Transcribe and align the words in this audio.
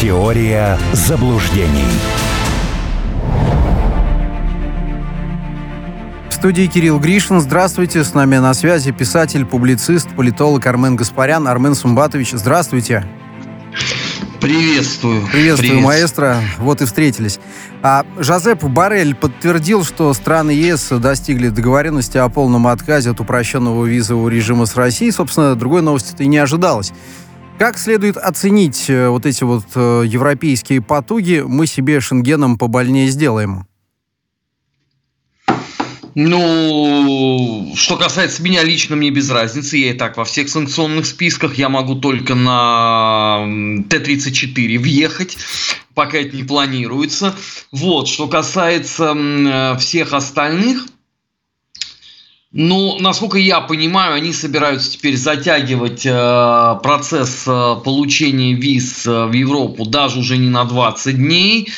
Теория 0.00 0.78
заблуждений. 0.94 1.84
В 6.30 6.32
студии 6.32 6.64
Кирилл 6.64 6.98
Гришин. 6.98 7.38
Здравствуйте. 7.42 8.02
С 8.02 8.14
нами 8.14 8.38
на 8.38 8.54
связи 8.54 8.92
писатель, 8.92 9.44
публицист, 9.44 10.08
политолог 10.16 10.64
Армен 10.64 10.96
Гаспарян. 10.96 11.46
Армен 11.46 11.74
Сумбатович, 11.74 12.30
здравствуйте. 12.32 13.04
Приветствую. 14.40 15.26
Приветствую, 15.26 15.68
Привет. 15.68 15.84
маэстро. 15.84 16.36
Вот 16.56 16.80
и 16.80 16.86
встретились. 16.86 17.38
А 17.82 18.06
Жозеп 18.18 18.64
Барель 18.64 19.14
подтвердил, 19.14 19.84
что 19.84 20.14
страны 20.14 20.52
ЕС 20.52 20.88
достигли 20.92 21.50
договоренности 21.50 22.16
о 22.16 22.30
полном 22.30 22.68
отказе 22.68 23.10
от 23.10 23.20
упрощенного 23.20 23.84
визового 23.84 24.30
режима 24.30 24.64
с 24.64 24.76
Россией. 24.76 25.10
Собственно, 25.10 25.54
другой 25.56 25.82
новости-то 25.82 26.22
и 26.22 26.26
не 26.26 26.38
ожидалось. 26.38 26.94
Как 27.60 27.76
следует 27.76 28.16
оценить 28.16 28.88
э, 28.88 29.10
вот 29.10 29.26
эти 29.26 29.44
вот 29.44 29.66
э, 29.74 30.04
европейские 30.06 30.80
потуги, 30.80 31.44
мы 31.46 31.66
себе 31.66 32.00
шенгеном 32.00 32.56
побольнее 32.56 33.08
сделаем? 33.08 33.66
Ну, 36.14 37.70
что 37.76 37.98
касается 37.98 38.42
меня 38.42 38.62
лично, 38.62 38.96
мне 38.96 39.10
без 39.10 39.30
разницы. 39.30 39.76
Я 39.76 39.90
и 39.90 39.92
так 39.92 40.16
во 40.16 40.24
всех 40.24 40.48
санкционных 40.48 41.04
списках. 41.04 41.56
Я 41.56 41.68
могу 41.68 41.96
только 41.96 42.34
на 42.34 43.44
Т-34 43.90 44.78
въехать, 44.78 45.36
пока 45.92 46.16
это 46.16 46.34
не 46.34 46.44
планируется. 46.44 47.36
Вот, 47.72 48.08
что 48.08 48.26
касается 48.26 49.14
э, 49.14 49.76
всех 49.76 50.14
остальных, 50.14 50.86
ну, 52.52 52.98
насколько 52.98 53.38
я 53.38 53.60
понимаю, 53.60 54.14
они 54.14 54.32
собираются 54.32 54.90
теперь 54.90 55.16
затягивать 55.16 56.04
э, 56.04 56.80
процесс 56.82 57.44
э, 57.46 57.76
получения 57.84 58.54
виз 58.54 59.06
э, 59.06 59.26
в 59.26 59.32
Европу 59.32 59.86
даже 59.86 60.18
уже 60.18 60.36
не 60.36 60.48
на 60.48 60.64
20 60.64 61.16
дней, 61.16 61.68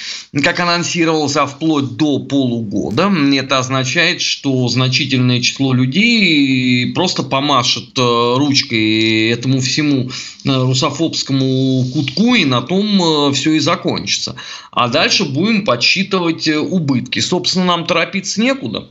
как 0.43 0.61
анонсировалось, 0.61 1.37
а 1.37 1.45
вплоть 1.45 1.97
до 1.97 2.21
полугода. 2.21 3.13
Это 3.35 3.59
означает, 3.59 4.23
что 4.23 4.67
значительное 4.69 5.43
число 5.43 5.75
людей 5.75 6.91
просто 6.95 7.23
помашет 7.23 7.99
э, 7.99 8.35
ручкой 8.39 9.29
этому 9.29 9.61
всему 9.61 10.09
э, 10.09 10.09
русофобскому 10.45 11.85
кутку, 11.93 12.35
и 12.35 12.47
на 12.47 12.63
том 12.63 13.29
э, 13.29 13.33
все 13.35 13.53
и 13.53 13.59
закончится. 13.59 14.37
А 14.71 14.89
дальше 14.89 15.27
будем 15.27 15.67
подсчитывать 15.67 16.49
э, 16.49 16.59
убытки. 16.59 17.19
Собственно, 17.19 17.67
нам 17.67 17.85
торопиться 17.85 18.41
некуда. 18.41 18.89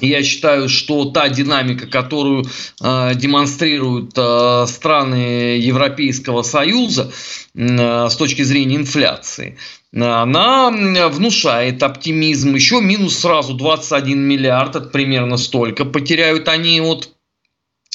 Я 0.00 0.22
считаю, 0.22 0.68
что 0.68 1.06
та 1.06 1.28
динамика, 1.28 1.86
которую 1.86 2.44
э, 2.80 3.14
демонстрируют 3.14 4.12
э, 4.16 4.66
страны 4.68 5.58
Европейского 5.58 6.42
Союза 6.42 7.10
э, 7.54 8.08
с 8.08 8.16
точки 8.16 8.42
зрения 8.42 8.76
инфляции, 8.76 9.58
она 9.92 10.70
внушает 11.08 11.82
оптимизм. 11.82 12.54
Еще 12.54 12.80
минус 12.80 13.18
сразу 13.18 13.54
21 13.54 14.20
миллиард, 14.20 14.76
это 14.76 14.88
примерно 14.88 15.36
столько. 15.36 15.84
Потеряют 15.84 16.48
они 16.48 16.80
от 16.80 17.10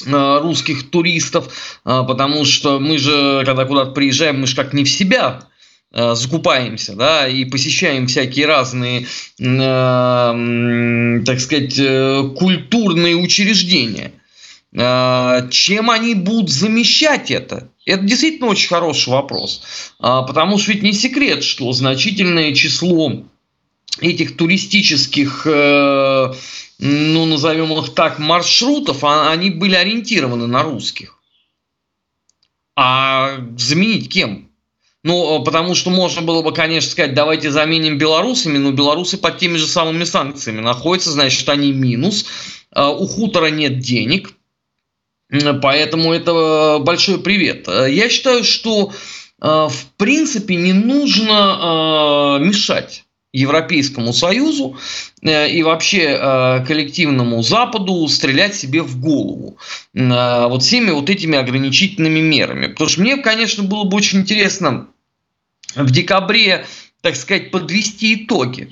э, 0.04 0.38
русских 0.40 0.90
туристов, 0.90 1.80
э, 1.84 2.02
потому 2.06 2.44
что 2.44 2.80
мы 2.80 2.98
же, 2.98 3.42
когда 3.46 3.64
куда-то 3.64 3.92
приезжаем, 3.92 4.40
мы 4.40 4.46
же 4.46 4.56
как 4.56 4.74
не 4.74 4.84
в 4.84 4.90
себя 4.90 5.40
Э, 5.40 5.53
закупаемся, 5.94 6.94
да, 6.94 7.28
и 7.28 7.44
посещаем 7.44 8.08
всякие 8.08 8.46
разные, 8.46 9.06
э, 9.38 11.22
так 11.24 11.40
сказать, 11.40 11.78
э, 11.78 12.30
культурные 12.36 13.14
учреждения. 13.16 14.12
Э, 14.72 15.48
чем 15.50 15.90
они 15.90 16.14
будут 16.14 16.50
замещать 16.50 17.30
это? 17.30 17.68
Это 17.86 18.02
действительно 18.02 18.48
очень 18.48 18.68
хороший 18.68 19.10
вопрос. 19.10 19.62
Э, 20.00 20.22
потому 20.26 20.58
что 20.58 20.72
ведь 20.72 20.82
не 20.82 20.92
секрет, 20.92 21.44
что 21.44 21.72
значительное 21.72 22.52
число 22.54 23.24
этих 24.00 24.36
туристических, 24.36 25.46
э, 25.46 26.34
ну, 26.80 27.26
назовем 27.26 27.72
их 27.78 27.94
так, 27.94 28.18
маршрутов, 28.18 29.04
а, 29.04 29.30
они 29.30 29.50
были 29.50 29.76
ориентированы 29.76 30.48
на 30.48 30.64
русских. 30.64 31.18
А 32.76 33.36
заменить 33.56 34.12
кем? 34.12 34.50
Ну, 35.04 35.38
э, 35.38 35.44
потому 35.44 35.74
что 35.74 35.90
можно 35.90 36.22
было 36.22 36.42
бы, 36.42 36.52
конечно, 36.52 36.90
сказать, 36.90 37.14
давайте 37.14 37.50
заменим 37.50 37.98
белорусами, 37.98 38.56
но 38.56 38.72
белорусы 38.72 39.18
под 39.18 39.38
теми 39.38 39.58
же 39.58 39.66
самыми 39.66 40.04
санкциями 40.04 40.60
находятся, 40.60 41.12
значит, 41.12 41.48
они 41.48 41.72
минус. 41.72 42.24
Э, 42.74 42.86
у 42.88 43.06
хутора 43.06 43.46
нет 43.46 43.78
денег, 43.78 44.32
поэтому 45.62 46.12
это 46.12 46.78
большой 46.80 47.18
привет. 47.20 47.68
Э, 47.68 47.86
я 47.88 48.08
считаю, 48.08 48.42
что 48.42 48.92
в 49.40 49.74
принципе 49.98 50.54
не 50.54 50.72
нужно 50.72 52.38
мешать 52.40 53.04
Европейскому 53.32 54.14
Союзу 54.14 54.78
и 55.20 55.62
вообще 55.62 56.62
коллективному 56.66 57.42
Западу 57.42 58.08
стрелять 58.08 58.54
себе 58.54 58.80
в 58.82 58.98
голову 59.00 59.58
вот 59.92 60.62
всеми 60.62 60.92
вот 60.92 61.10
этими 61.10 61.36
ограничительными 61.36 62.20
мерами. 62.20 62.68
Потому 62.68 62.88
что 62.88 63.00
мне, 63.02 63.18
конечно, 63.18 63.64
было 63.64 63.84
бы 63.84 63.96
очень 63.98 64.20
интересно 64.20 64.86
в 65.74 65.90
декабре, 65.90 66.66
так 67.00 67.16
сказать, 67.16 67.50
подвести 67.50 68.14
итоги. 68.14 68.70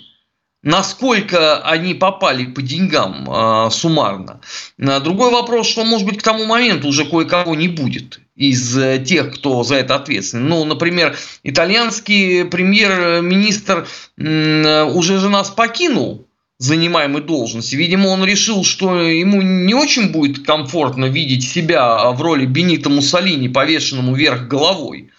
Насколько 0.62 1.58
они 1.62 1.92
попали 1.94 2.44
по 2.44 2.62
деньгам 2.62 3.28
э, 3.28 3.70
суммарно. 3.70 4.40
Другой 4.78 5.32
вопрос, 5.32 5.68
что, 5.68 5.84
может 5.84 6.06
быть, 6.06 6.18
к 6.18 6.22
тому 6.22 6.44
моменту 6.44 6.86
уже 6.86 7.04
кое-кого 7.04 7.56
не 7.56 7.66
будет 7.66 8.20
из 8.36 8.78
э, 8.78 9.02
тех, 9.04 9.34
кто 9.34 9.64
за 9.64 9.76
это 9.76 9.96
ответственен. 9.96 10.46
Ну, 10.46 10.64
например, 10.64 11.16
итальянский 11.42 12.44
премьер-министр 12.44 13.88
э, 14.16 14.84
уже 14.84 15.18
же 15.18 15.28
нас 15.30 15.50
покинул, 15.50 16.28
занимаемой 16.58 17.22
должности. 17.22 17.74
Видимо, 17.74 18.08
он 18.08 18.24
решил, 18.24 18.64
что 18.64 19.02
ему 19.02 19.42
не 19.42 19.74
очень 19.74 20.12
будет 20.12 20.46
комфортно 20.46 21.06
видеть 21.06 21.48
себя 21.48 22.10
в 22.12 22.22
роли 22.22 22.46
Бенита 22.46 22.88
Муссолини, 22.88 23.48
повешенному 23.48 24.14
вверх 24.14 24.46
головой. 24.46 25.10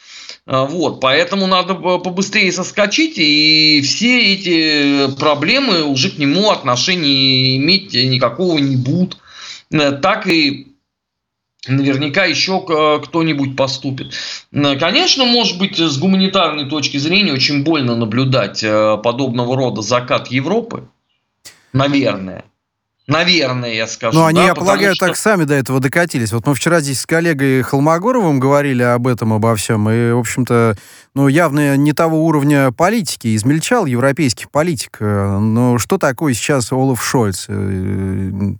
А, 0.46 0.66
вот, 0.66 1.00
поэтому 1.00 1.48
надо 1.48 1.76
побыстрее 1.76 2.52
соскочить, 2.52 3.18
и 3.18 3.82
все 3.82 4.34
эти 4.34 5.16
проблемы 5.16 5.84
уже 5.84 6.10
к 6.10 6.18
нему 6.18 6.52
отношения 6.52 7.56
иметь 7.58 7.94
никакого 7.94 8.58
не 8.58 8.76
будут. 8.76 9.18
Э, 9.72 9.92
так 9.94 10.28
и 10.28 10.68
наверняка 11.66 12.26
еще 12.26 12.62
кто-нибудь 12.62 13.56
поступит. 13.56 14.14
Э, 14.52 14.76
конечно, 14.78 15.24
может 15.24 15.58
быть, 15.58 15.80
с 15.80 15.98
гуманитарной 15.98 16.70
точки 16.70 16.98
зрения 16.98 17.32
очень 17.32 17.64
больно 17.64 17.96
наблюдать 17.96 18.64
э, 18.64 18.98
подобного 19.02 19.56
рода 19.56 19.82
закат 19.82 20.28
Европы. 20.28 20.90
Наверное. 21.72 22.44
Наверное, 23.08 23.74
я 23.74 23.86
скажу. 23.86 24.18
Ну, 24.18 24.26
они, 24.26 24.40
да, 24.40 24.46
я 24.46 24.56
полагаю, 24.56 24.96
что... 24.96 25.08
так 25.08 25.18
сами 25.18 25.44
до 25.44 25.54
этого 25.54 25.80
докатились. 25.80 26.32
Вот 26.32 26.48
мы 26.48 26.56
вчера 26.56 26.80
здесь 26.80 27.02
с 27.02 27.06
коллегой 27.06 27.62
Холмогоровым 27.62 28.40
говорили 28.40 28.82
об 28.82 29.08
этом, 29.08 29.34
обо 29.34 29.56
всем, 29.56 29.90
и, 29.90 30.12
в 30.12 30.20
общем-то, 30.20 30.78
ну, 31.14 31.28
явно 31.28 31.76
не 31.76 31.92
того 31.92 32.26
уровня 32.26 32.72
политики. 32.72 33.36
Измельчал 33.36 33.86
европейский 33.86 34.46
политик. 34.50 34.98
Но 35.02 35.78
что 35.80 35.98
такое 35.98 36.34
сейчас 36.34 36.72
Олаф 36.72 37.04
Шольц? 37.04 37.48
Ну, 37.50 38.58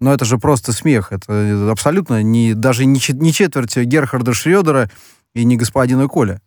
это 0.00 0.24
же 0.24 0.38
просто 0.38 0.72
смех. 0.72 1.12
Это 1.12 1.70
абсолютно 1.70 2.22
не, 2.22 2.54
даже 2.54 2.84
не, 2.86 3.00
не 3.12 3.32
четверть 3.32 3.76
Герхарда 3.76 4.34
Шредера 4.34 4.90
и 5.34 5.44
не 5.44 5.56
господина 5.56 6.08
Коля. 6.08 6.40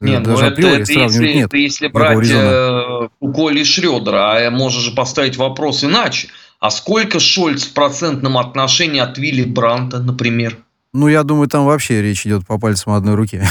Нет, 0.00 0.26
ну 0.26 0.38
это, 0.38 0.60
это, 0.60 0.92
если, 0.92 1.32
нет, 1.32 1.46
это 1.46 1.56
если 1.56 1.88
брать 1.88 2.28
э, 2.30 3.08
Коли 3.20 3.64
Шредера, 3.64 4.46
а 4.46 4.50
можно 4.50 4.80
же 4.80 4.90
поставить 4.90 5.36
вопрос 5.36 5.84
иначе. 5.84 6.28
А 6.60 6.70
сколько 6.70 7.18
Шольц 7.18 7.64
в 7.64 7.72
процентном 7.72 8.36
отношении 8.36 9.00
от 9.00 9.16
Вилли 9.16 9.44
Бранта, 9.44 9.98
например? 9.98 10.58
Ну, 10.92 11.08
я 11.08 11.22
думаю, 11.22 11.48
там 11.48 11.66
вообще 11.66 12.00
речь 12.00 12.26
идет 12.26 12.46
по 12.46 12.58
пальцам 12.58 12.94
одной 12.94 13.14
руки. 13.14 13.42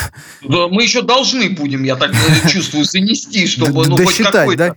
Да, 0.41 0.67
мы 0.67 0.83
еще 0.83 1.01
должны 1.01 1.49
будем, 1.49 1.83
я 1.83 1.95
так 1.95 2.11
чувствую, 2.49 2.85
занести, 2.85 3.45
чтобы 3.47 3.87
ну, 3.87 3.97
хоть 3.97 4.17
какой-то... 4.17 4.69
Да? 4.69 4.75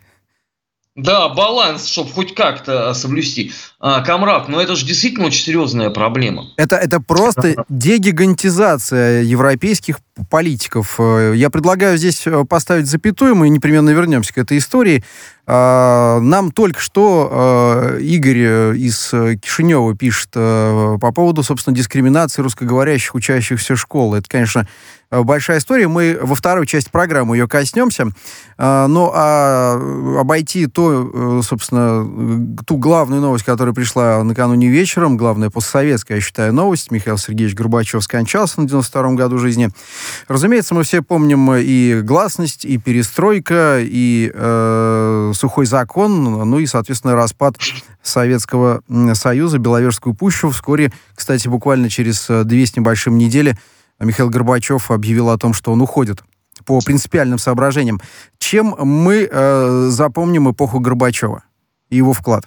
Да, 0.94 1.28
баланс, 1.28 1.86
чтобы 1.86 2.10
хоть 2.10 2.34
как-то 2.34 2.92
соблюсти. 2.92 3.52
А, 3.80 4.00
Камрад, 4.00 4.48
но 4.48 4.60
это 4.60 4.74
же 4.74 4.84
действительно 4.84 5.26
очень 5.26 5.44
серьезная 5.44 5.90
проблема. 5.90 6.46
Это, 6.56 6.74
это 6.74 7.00
просто 7.00 7.64
дегигантизация 7.68 9.22
европейских 9.22 10.00
политиков. 10.30 10.96
Э, 10.98 11.32
я 11.34 11.50
предлагаю 11.50 11.96
здесь 11.98 12.26
э, 12.26 12.44
поставить 12.44 12.86
запятую, 12.86 13.34
мы 13.34 13.48
непременно 13.48 13.90
вернемся 13.90 14.34
к 14.34 14.38
этой 14.38 14.58
истории. 14.58 15.04
А, 15.50 16.20
нам 16.20 16.50
только 16.50 16.78
что 16.78 17.96
э, 17.96 18.00
Игорь 18.02 18.76
из 18.76 19.10
Кишинева 19.40 19.96
пишет 19.96 20.30
по 20.32 21.12
поводу, 21.14 21.42
собственно, 21.42 21.74
дискриминации 21.74 22.42
русскоговорящих 22.42 23.14
учащихся 23.14 23.74
школы. 23.76 24.18
Это, 24.18 24.28
конечно, 24.28 24.68
большая 25.10 25.58
история. 25.58 25.88
Мы 25.88 26.18
во 26.20 26.34
второй 26.34 26.66
части 26.66 26.90
программы 26.90 27.36
ее 27.36 27.48
коснемся. 27.48 28.08
Но 28.58 29.12
а 29.14 29.80
обойти 30.20 30.66
то, 30.66 31.40
собственно, 31.42 32.54
ту 32.66 32.76
главную 32.76 33.22
новость, 33.22 33.44
которая 33.44 33.67
которая 33.68 33.74
пришла 33.74 34.24
накануне 34.24 34.68
вечером, 34.68 35.18
главная 35.18 35.50
постсоветская, 35.50 36.18
я 36.18 36.20
считаю, 36.22 36.54
новость. 36.54 36.90
Михаил 36.90 37.18
Сергеевич 37.18 37.54
Горбачев 37.54 38.02
скончался 38.02 38.62
на 38.62 38.66
92-м 38.66 39.14
году 39.14 39.36
жизни. 39.38 39.68
Разумеется, 40.26 40.74
мы 40.74 40.84
все 40.84 41.02
помним 41.02 41.52
и 41.52 42.00
гласность, 42.00 42.64
и 42.64 42.78
перестройка, 42.78 43.78
и 43.80 44.30
э, 44.32 45.32
сухой 45.34 45.66
закон, 45.66 46.24
ну 46.24 46.58
и, 46.58 46.66
соответственно, 46.66 47.14
распад 47.14 47.56
Советского 48.02 48.80
Союза, 49.12 49.58
Беловежскую 49.58 50.14
пущу. 50.14 50.48
Вскоре, 50.50 50.90
кстати, 51.14 51.46
буквально 51.48 51.90
через 51.90 52.26
две 52.46 52.64
с 52.64 52.74
небольшим 52.74 53.18
недели 53.18 53.58
Михаил 54.00 54.30
Горбачев 54.30 54.90
объявил 54.90 55.28
о 55.28 55.36
том, 55.36 55.52
что 55.52 55.72
он 55.72 55.82
уходит 55.82 56.22
по 56.64 56.80
принципиальным 56.80 57.38
соображениям. 57.38 58.00
Чем 58.38 58.74
мы 58.78 59.28
э, 59.30 59.88
запомним 59.90 60.50
эпоху 60.50 60.80
Горбачева 60.80 61.42
и 61.90 61.96
его 61.96 62.14
вклад? 62.14 62.46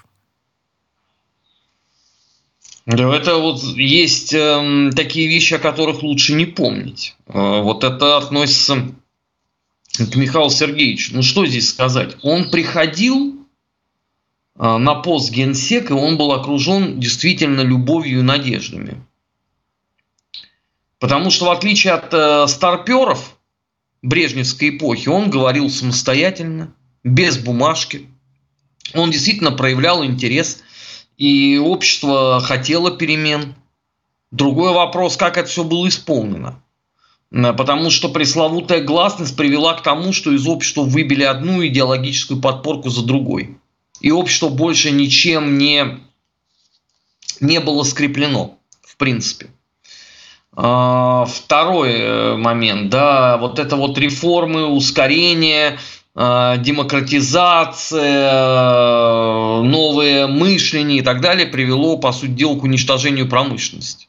Да, 2.86 3.16
это 3.16 3.38
вот 3.38 3.62
есть 3.78 4.33
э, 4.33 4.89
такие 4.95 5.28
вещи, 5.28 5.54
о 5.54 5.60
которых 5.60 6.01
лучше 6.01 6.33
не 6.33 6.45
помнить. 6.45 7.16
Э, 7.28 7.62
вот 7.62 7.83
это 7.83 8.18
относится 8.18 8.88
к 9.98 10.16
Михаилу 10.16 10.50
Сергеевичу. 10.50 11.13
Ну 11.13 11.22
что 11.22 11.45
здесь 11.45 11.69
сказать? 11.69 12.18
Он 12.24 12.50
приходил 12.50 13.45
э, 14.57 14.78
на 14.78 14.95
пост 14.95 15.31
генсека, 15.31 15.94
он 15.94 16.18
был 16.18 16.31
окружен 16.31 17.00
действительно 17.00 17.62
любовью 17.62 18.19
и 18.19 18.24
надеждами. 18.24 19.06
Потому 20.98 21.30
что 21.30 21.45
в 21.45 21.51
отличие 21.51 21.94
от 21.94 22.12
э, 22.13 22.48
старперов 22.48 23.38
Брежневской 24.01 24.69
эпохи, 24.69 25.07
он 25.07 25.30
говорил 25.30 25.69
самостоятельно, 25.69 26.74
без 27.04 27.38
бумажки. 27.38 28.07
Он 28.95 29.12
действительно 29.12 29.51
проявлял 29.51 30.04
интерес– 30.04 30.63
и 31.21 31.59
общество 31.59 32.41
хотело 32.44 32.89
перемен. 32.89 33.53
Другой 34.31 34.73
вопрос, 34.73 35.18
как 35.18 35.38
это 35.38 35.47
все 35.47 35.63
было 35.63 35.88
исполнено. 35.88 36.63
Потому 37.29 37.91
что 37.91 38.09
пресловутая 38.09 38.83
гласность 38.83 39.38
привела 39.38 39.75
к 39.75 39.83
тому, 39.83 40.13
что 40.13 40.31
из 40.31 40.47
общества 40.47 40.81
выбили 40.81 41.21
одну 41.21 41.63
идеологическую 41.63 42.41
подпорку 42.41 42.89
за 42.89 43.06
другой. 43.06 43.56
И 44.00 44.09
общество 44.09 44.50
больше 44.50 44.89
ничем 44.89 45.59
не, 45.59 46.00
не 47.39 47.59
было 47.59 47.83
скреплено, 47.83 48.57
в 48.81 48.97
принципе. 48.97 49.51
А, 50.53 51.25
второй 51.25 51.91
э, 52.00 52.35
момент, 52.35 52.89
да, 52.89 53.38
вот 53.38 53.59
это 53.59 53.75
вот 53.75 53.95
реформы, 54.00 54.65
ускорение, 54.65 55.77
демократизация, 56.13 58.31
э, 58.31 59.62
новое 59.63 60.28
мышление 60.28 61.00
и 61.00 61.02
так 61.02 61.22
далее 61.22 61.48
привело, 61.48 61.98
по 61.98 62.12
сути 62.12 62.31
дела, 62.31 62.60
к 62.60 62.63
уничтожению 62.63 63.30
промышленности. 63.30 64.08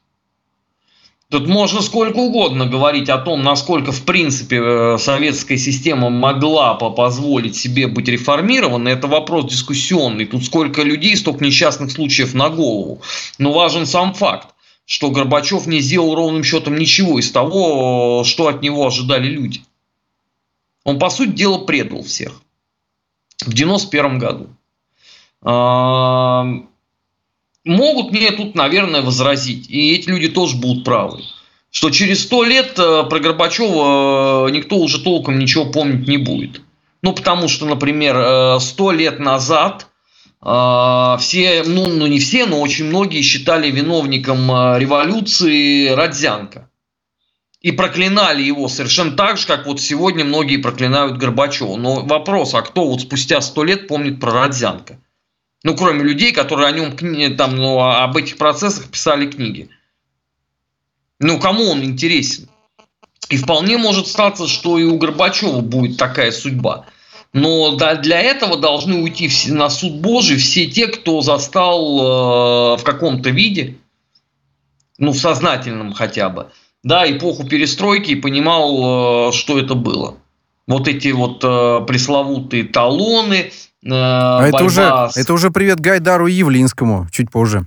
Тут 1.30 1.46
можно 1.46 1.80
сколько 1.80 2.18
угодно 2.18 2.66
говорить 2.66 3.08
о 3.08 3.18
том, 3.18 3.42
насколько, 3.42 3.92
в 3.92 4.02
принципе, 4.02 4.60
э, 4.60 4.98
советская 4.98 5.56
система 5.56 6.10
могла 6.10 6.74
позволить 6.74 7.56
себе 7.56 7.86
быть 7.86 8.08
реформированной. 8.08 8.92
Это 8.92 9.06
вопрос 9.06 9.50
дискуссионный. 9.50 10.26
Тут 10.26 10.44
сколько 10.44 10.82
людей, 10.82 11.16
столько 11.16 11.44
несчастных 11.44 11.92
случаев 11.92 12.34
на 12.34 12.50
голову. 12.50 13.00
Но 13.38 13.52
важен 13.52 13.86
сам 13.86 14.12
факт, 14.12 14.48
что 14.84 15.10
Горбачев 15.10 15.66
не 15.66 15.80
сделал 15.80 16.14
ровным 16.14 16.44
счетом 16.44 16.76
ничего 16.76 17.18
из 17.18 17.30
того, 17.30 18.24
что 18.24 18.48
от 18.48 18.60
него 18.60 18.86
ожидали 18.86 19.28
люди. 19.28 19.62
Он, 20.84 20.98
по 20.98 21.10
сути 21.10 21.30
дела, 21.30 21.58
предал 21.58 22.02
всех 22.02 22.40
в 23.44 23.52
91 23.52 24.18
году. 24.18 24.48
Могут 27.64 28.10
мне 28.10 28.32
тут, 28.32 28.56
наверное, 28.56 29.02
возразить, 29.02 29.70
и 29.70 29.94
эти 29.94 30.08
люди 30.08 30.28
тоже 30.28 30.56
будут 30.56 30.84
правы, 30.84 31.22
что 31.70 31.90
через 31.90 32.24
сто 32.24 32.42
лет 32.42 32.76
э, 32.76 33.04
про 33.04 33.20
Горбачева 33.20 34.48
э, 34.48 34.50
никто 34.50 34.76
уже 34.78 34.98
толком 35.00 35.38
ничего 35.38 35.66
помнить 35.66 36.08
не 36.08 36.16
будет. 36.16 36.60
Ну, 37.02 37.12
потому 37.12 37.46
что, 37.46 37.66
например, 37.66 38.16
э, 38.16 38.60
сто 38.60 38.90
лет 38.90 39.18
назад 39.18 39.86
все, 40.40 41.62
ну, 41.64 41.86
ну 41.86 42.08
не 42.08 42.18
все, 42.18 42.46
но 42.46 42.60
очень 42.60 42.86
многие 42.86 43.22
считали 43.22 43.70
виновником 43.70 44.48
революции 44.76 45.86
Родзянко 45.86 46.68
и 47.62 47.70
проклинали 47.70 48.42
его 48.42 48.68
совершенно 48.68 49.12
так 49.12 49.38
же, 49.38 49.46
как 49.46 49.66
вот 49.66 49.80
сегодня 49.80 50.24
многие 50.24 50.56
проклинают 50.56 51.16
Горбачева. 51.16 51.76
Но 51.76 52.02
вопрос, 52.04 52.54
а 52.54 52.62
кто 52.62 52.88
вот 52.88 53.02
спустя 53.02 53.40
сто 53.40 53.62
лет 53.62 53.86
помнит 53.86 54.20
про 54.20 54.32
Родзянко? 54.32 54.98
Ну, 55.62 55.76
кроме 55.76 56.02
людей, 56.02 56.32
которые 56.32 56.68
о 56.68 56.72
нем, 56.72 56.96
там, 57.36 57.56
ну, 57.56 57.80
об 57.80 58.16
этих 58.16 58.36
процессах 58.36 58.90
писали 58.90 59.30
книги. 59.30 59.70
Ну, 61.20 61.38
кому 61.38 61.66
он 61.66 61.84
интересен? 61.84 62.48
И 63.28 63.36
вполне 63.36 63.78
может 63.78 64.08
статься, 64.08 64.48
что 64.48 64.76
и 64.76 64.82
у 64.82 64.98
Горбачева 64.98 65.60
будет 65.60 65.96
такая 65.96 66.32
судьба. 66.32 66.86
Но 67.32 67.76
для 67.76 68.20
этого 68.20 68.58
должны 68.58 68.96
уйти 68.96 69.30
на 69.52 69.70
суд 69.70 70.00
Божий 70.00 70.36
все 70.36 70.66
те, 70.66 70.88
кто 70.88 71.20
застал 71.20 72.74
э, 72.74 72.76
в 72.76 72.82
каком-то 72.82 73.30
виде, 73.30 73.78
ну, 74.98 75.12
в 75.12 75.16
сознательном 75.16 75.92
хотя 75.92 76.28
бы, 76.28 76.50
да, 76.82 77.10
эпоху 77.10 77.44
перестройки 77.46 78.12
и 78.12 78.16
понимал, 78.16 79.28
э, 79.28 79.32
что 79.32 79.58
это 79.58 79.74
было. 79.74 80.16
Вот 80.66 80.88
эти 80.88 81.08
вот 81.08 81.42
э, 81.44 81.84
пресловутые 81.86 82.64
талоны. 82.64 83.50
Э, 83.84 83.90
а 83.90 84.46
это 84.48 84.64
уже, 84.64 84.82
с... 85.10 85.16
это 85.16 85.32
уже 85.32 85.50
привет 85.50 85.80
Гайдару 85.80 86.26
Явлинскому, 86.26 87.08
чуть 87.10 87.30
позже. 87.30 87.66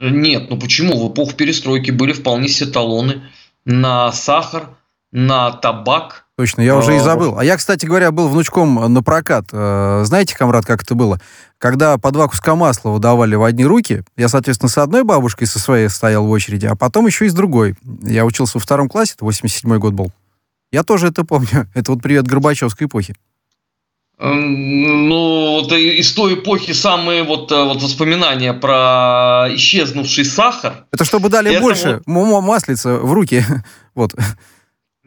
Нет, 0.00 0.48
ну 0.50 0.58
почему? 0.58 1.08
В 1.08 1.12
эпоху 1.12 1.32
перестройки 1.34 1.90
были 1.90 2.12
вполне 2.12 2.48
все 2.48 2.66
талоны 2.66 3.22
на 3.64 4.12
сахар, 4.12 4.70
на 5.10 5.50
табак. 5.50 6.26
Точно, 6.38 6.62
я 6.62 6.76
уже 6.76 6.96
и 6.96 7.00
забыл. 7.00 7.36
А 7.36 7.44
я, 7.44 7.56
кстати 7.56 7.84
говоря, 7.84 8.12
был 8.12 8.28
внучком 8.28 8.94
на 8.94 9.02
прокат. 9.02 9.46
Знаете, 9.50 10.34
комрад, 10.34 10.64
как 10.64 10.82
это 10.82 10.94
было? 10.94 11.20
когда 11.58 11.98
по 11.98 12.10
два 12.10 12.28
куска 12.28 12.54
масла 12.54 12.90
выдавали 12.90 13.34
в 13.34 13.42
одни 13.42 13.64
руки, 13.64 14.02
я, 14.16 14.28
соответственно, 14.28 14.70
с 14.70 14.78
одной 14.78 15.04
бабушкой, 15.04 15.46
со 15.46 15.58
своей 15.58 15.88
стоял 15.88 16.24
в 16.24 16.30
очереди, 16.30 16.66
а 16.66 16.76
потом 16.76 17.06
еще 17.06 17.26
и 17.26 17.28
с 17.28 17.34
другой. 17.34 17.74
Я 18.02 18.24
учился 18.24 18.58
во 18.58 18.60
втором 18.60 18.88
классе, 18.88 19.14
это 19.16 19.26
87-й 19.26 19.78
год 19.78 19.92
был. 19.92 20.12
Я 20.70 20.82
тоже 20.84 21.08
это 21.08 21.24
помню. 21.24 21.68
Это 21.74 21.92
вот 21.92 22.02
привет 22.02 22.26
Горбачевской 22.26 22.86
эпохи. 22.86 23.14
Ну, 24.18 25.60
вот 25.60 25.72
из 25.72 26.12
той 26.12 26.34
эпохи 26.34 26.72
самые 26.72 27.22
вот, 27.22 27.52
э, 27.52 27.64
вот 27.64 27.80
воспоминания 27.80 28.52
про 28.52 29.46
исчезнувший 29.50 30.24
сахар. 30.24 30.84
Это 30.90 31.04
чтобы 31.04 31.30
дали 31.30 31.52
это 31.52 31.60
больше 31.60 32.02
вот... 32.04 32.42
маслица 32.42 32.98
в 32.98 33.12
руки. 33.12 33.44
вот. 33.94 34.14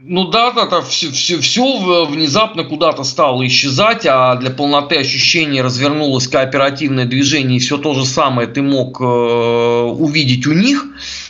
Ну 0.04 0.30
да, 0.30 0.52
да, 0.52 0.66
да 0.66 0.82
все, 0.82 1.12
все, 1.12 1.40
все 1.40 2.06
внезапно 2.06 2.64
куда-то 2.64 3.04
стало 3.04 3.46
исчезать, 3.46 4.06
а 4.08 4.36
для 4.36 4.50
полноты 4.50 4.98
ощущения 4.98 5.62
развернулось 5.62 6.28
кооперативное 6.28 7.06
движение, 7.06 7.58
и 7.58 7.60
все 7.60 7.78
то 7.78 7.94
же 7.94 8.06
самое 8.06 8.48
ты 8.48 8.64
мог 8.64 9.00
э, 9.00 9.04
увидеть 9.04 10.48
у 10.48 10.54
них. 10.54 10.86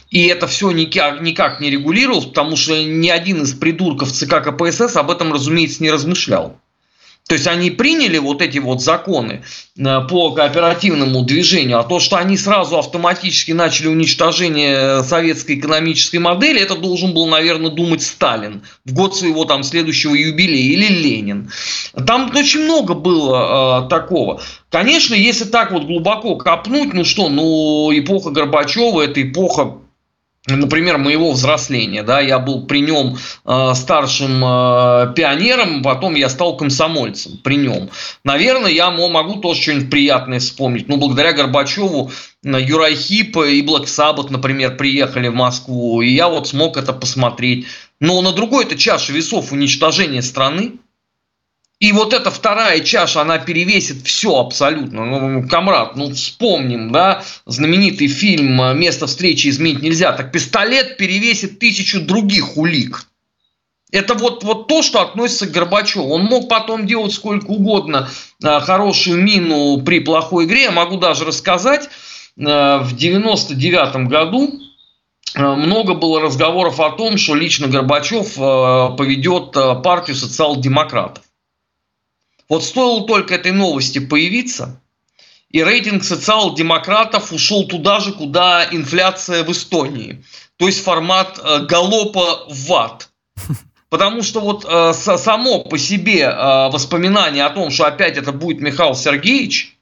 И 0.10 0.26
это 0.28 0.48
все 0.48 0.72
никак, 0.72 1.22
никак 1.22 1.60
не 1.60 1.70
регулировалось, 1.70 2.26
потому 2.26 2.56
что 2.56 2.82
ни 2.82 3.10
один 3.10 3.44
из 3.44 3.54
придурков 3.54 4.12
ЦК 4.12 4.42
КПСС 4.42 4.96
об 4.96 5.12
этом, 5.12 5.34
разумеется, 5.34 5.84
не 5.84 5.92
размышлял. 5.92 6.61
То 7.32 7.36
есть 7.36 7.48
они 7.48 7.72
приняли 7.72 8.18
вот 8.18 8.42
эти 8.42 8.58
вот 8.58 8.82
законы 8.82 9.42
э, 9.78 10.02
по 10.10 10.32
кооперативному 10.32 11.24
движению, 11.24 11.80
а 11.80 11.84
то, 11.86 12.02
что 12.02 12.18
они 12.18 12.36
сразу 12.36 12.78
автоматически 12.78 13.54
начали 13.54 13.88
уничтожение 13.88 15.02
советской 15.02 15.56
экономической 15.56 16.18
модели, 16.18 16.60
это 16.60 16.76
должен 16.76 17.14
был, 17.14 17.28
наверное, 17.28 17.72
думать 17.72 18.02
Сталин 18.02 18.64
в 18.84 18.92
год 18.92 19.16
своего 19.16 19.46
там 19.46 19.64
следующего 19.64 20.14
юбилея 20.14 20.74
или 20.74 20.88
Ленин. 20.88 21.50
Там 22.06 22.30
очень 22.36 22.66
много 22.66 22.96
было 22.96 23.86
э, 23.86 23.90
такого. 23.90 24.42
Конечно, 24.70 25.16
если 25.16 25.46
так 25.46 25.72
вот 25.72 25.86
глубоко 25.86 26.36
копнуть, 26.36 26.94
ну 26.94 27.06
что, 27.06 27.30
ну 27.30 27.98
эпоха 27.98 28.32
Горбачева 28.32 29.04
это 29.04 29.22
эпоха 29.22 29.78
например, 30.48 30.98
моего 30.98 31.32
взросления, 31.32 32.04
да, 32.04 32.20
я 32.20 32.40
был 32.40 32.66
при 32.66 32.82
нем 32.82 33.18
э, 33.46 33.74
старшим 33.76 34.44
э, 34.44 35.14
пионером, 35.16 35.84
потом 35.84 36.16
я 36.16 36.30
стал 36.30 36.58
комсомольцем 36.58 37.40
при 37.44 37.58
нем. 37.58 37.90
Наверное, 38.24 38.72
я 38.72 38.90
могу 38.90 39.36
тоже 39.36 39.62
что-нибудь 39.62 39.92
приятное 39.92 40.40
вспомнить. 40.40 40.88
Ну, 40.88 40.98
благодаря 40.98 41.34
Горбачеву 41.34 42.12
э, 42.44 42.60
Юрай 42.60 42.96
Хип 42.96 43.38
и 43.38 43.62
Black 43.62 43.86
Sabbath, 43.86 44.28
например, 44.32 44.78
приехали 44.78 45.28
в 45.28 45.36
Москву, 45.36 46.02
и 46.02 46.10
я 46.10 46.28
вот 46.28 46.48
смог 46.48 46.76
это 46.78 46.94
посмотреть. 46.94 47.68
Но 48.00 48.20
на 48.24 48.32
другой 48.32 48.66
это 48.66 48.76
чаше 48.76 49.14
весов 49.14 49.52
уничтожения 49.52 50.24
страны, 50.24 50.74
и 51.82 51.94
вот 51.94 52.14
эта 52.14 52.30
вторая 52.30 52.82
чаша, 52.82 53.22
она 53.22 53.40
перевесит 53.40 54.06
все 54.06 54.40
абсолютно. 54.40 55.04
Ну, 55.04 55.48
комрад, 55.48 55.96
ну 55.96 56.14
вспомним, 56.14 56.92
да, 56.92 57.24
знаменитый 57.48 58.08
фильм 58.08 58.78
«Место 58.78 59.08
встречи 59.08 59.48
изменить 59.48 59.82
нельзя». 59.82 60.12
Так 60.12 60.32
пистолет 60.32 60.98
перевесит 60.98 61.58
тысячу 61.58 62.00
других 62.00 62.56
улик. 62.56 63.08
Это 63.92 64.14
вот, 64.14 64.44
вот 64.44 64.68
то, 64.68 64.84
что 64.84 65.02
относится 65.02 65.48
к 65.48 65.52
Горбачеву. 65.52 66.08
Он 66.14 66.26
мог 66.26 66.48
потом 66.48 66.86
делать 66.86 67.14
сколько 67.14 67.48
угодно 67.48 68.08
а, 68.44 68.60
хорошую 68.60 69.20
мину 69.20 69.82
при 69.82 70.02
плохой 70.02 70.46
игре. 70.46 70.66
Я 70.66 70.72
могу 70.72 70.98
даже 70.98 71.26
рассказать, 71.26 71.90
а, 72.40 72.78
в 72.78 72.96
99 72.96 74.08
году 74.08 74.54
а, 75.34 75.56
много 75.56 75.96
было 75.96 76.22
разговоров 76.22 76.80
о 76.80 76.92
том, 76.92 77.18
что 77.18 77.34
лично 77.34 77.68
Горбачев 77.68 78.36
поведет 78.36 79.54
партию 79.84 80.16
социал-демократов. 80.16 81.24
Вот 82.52 82.64
стоило 82.64 83.08
только 83.08 83.36
этой 83.36 83.54
новости 83.54 84.00
появиться, 84.00 84.82
и 85.50 85.64
рейтинг 85.64 86.04
социал-демократов 86.04 87.32
ушел 87.32 87.66
туда 87.66 88.00
же, 88.02 88.12
куда 88.12 88.68
инфляция 88.70 89.44
в 89.44 89.52
Эстонии. 89.52 90.24
То 90.58 90.68
есть 90.68 90.84
формат 90.84 91.40
галопа 91.68 92.46
в 92.50 92.74
ад– 92.74 93.10
Потому 93.92 94.24
что 94.24 94.40
вот 94.40 94.66
э, 94.66 94.94
само 94.94 95.60
по 95.60 95.78
себе 95.78 96.22
э, 96.22 96.70
воспоминание 96.70 97.44
о 97.44 97.50
том, 97.50 97.72
что 97.72 97.86
опять 97.86 98.16
это 98.16 98.32
будет 98.32 98.62
Михаил 98.62 98.96
Сергеевич, 98.96 99.78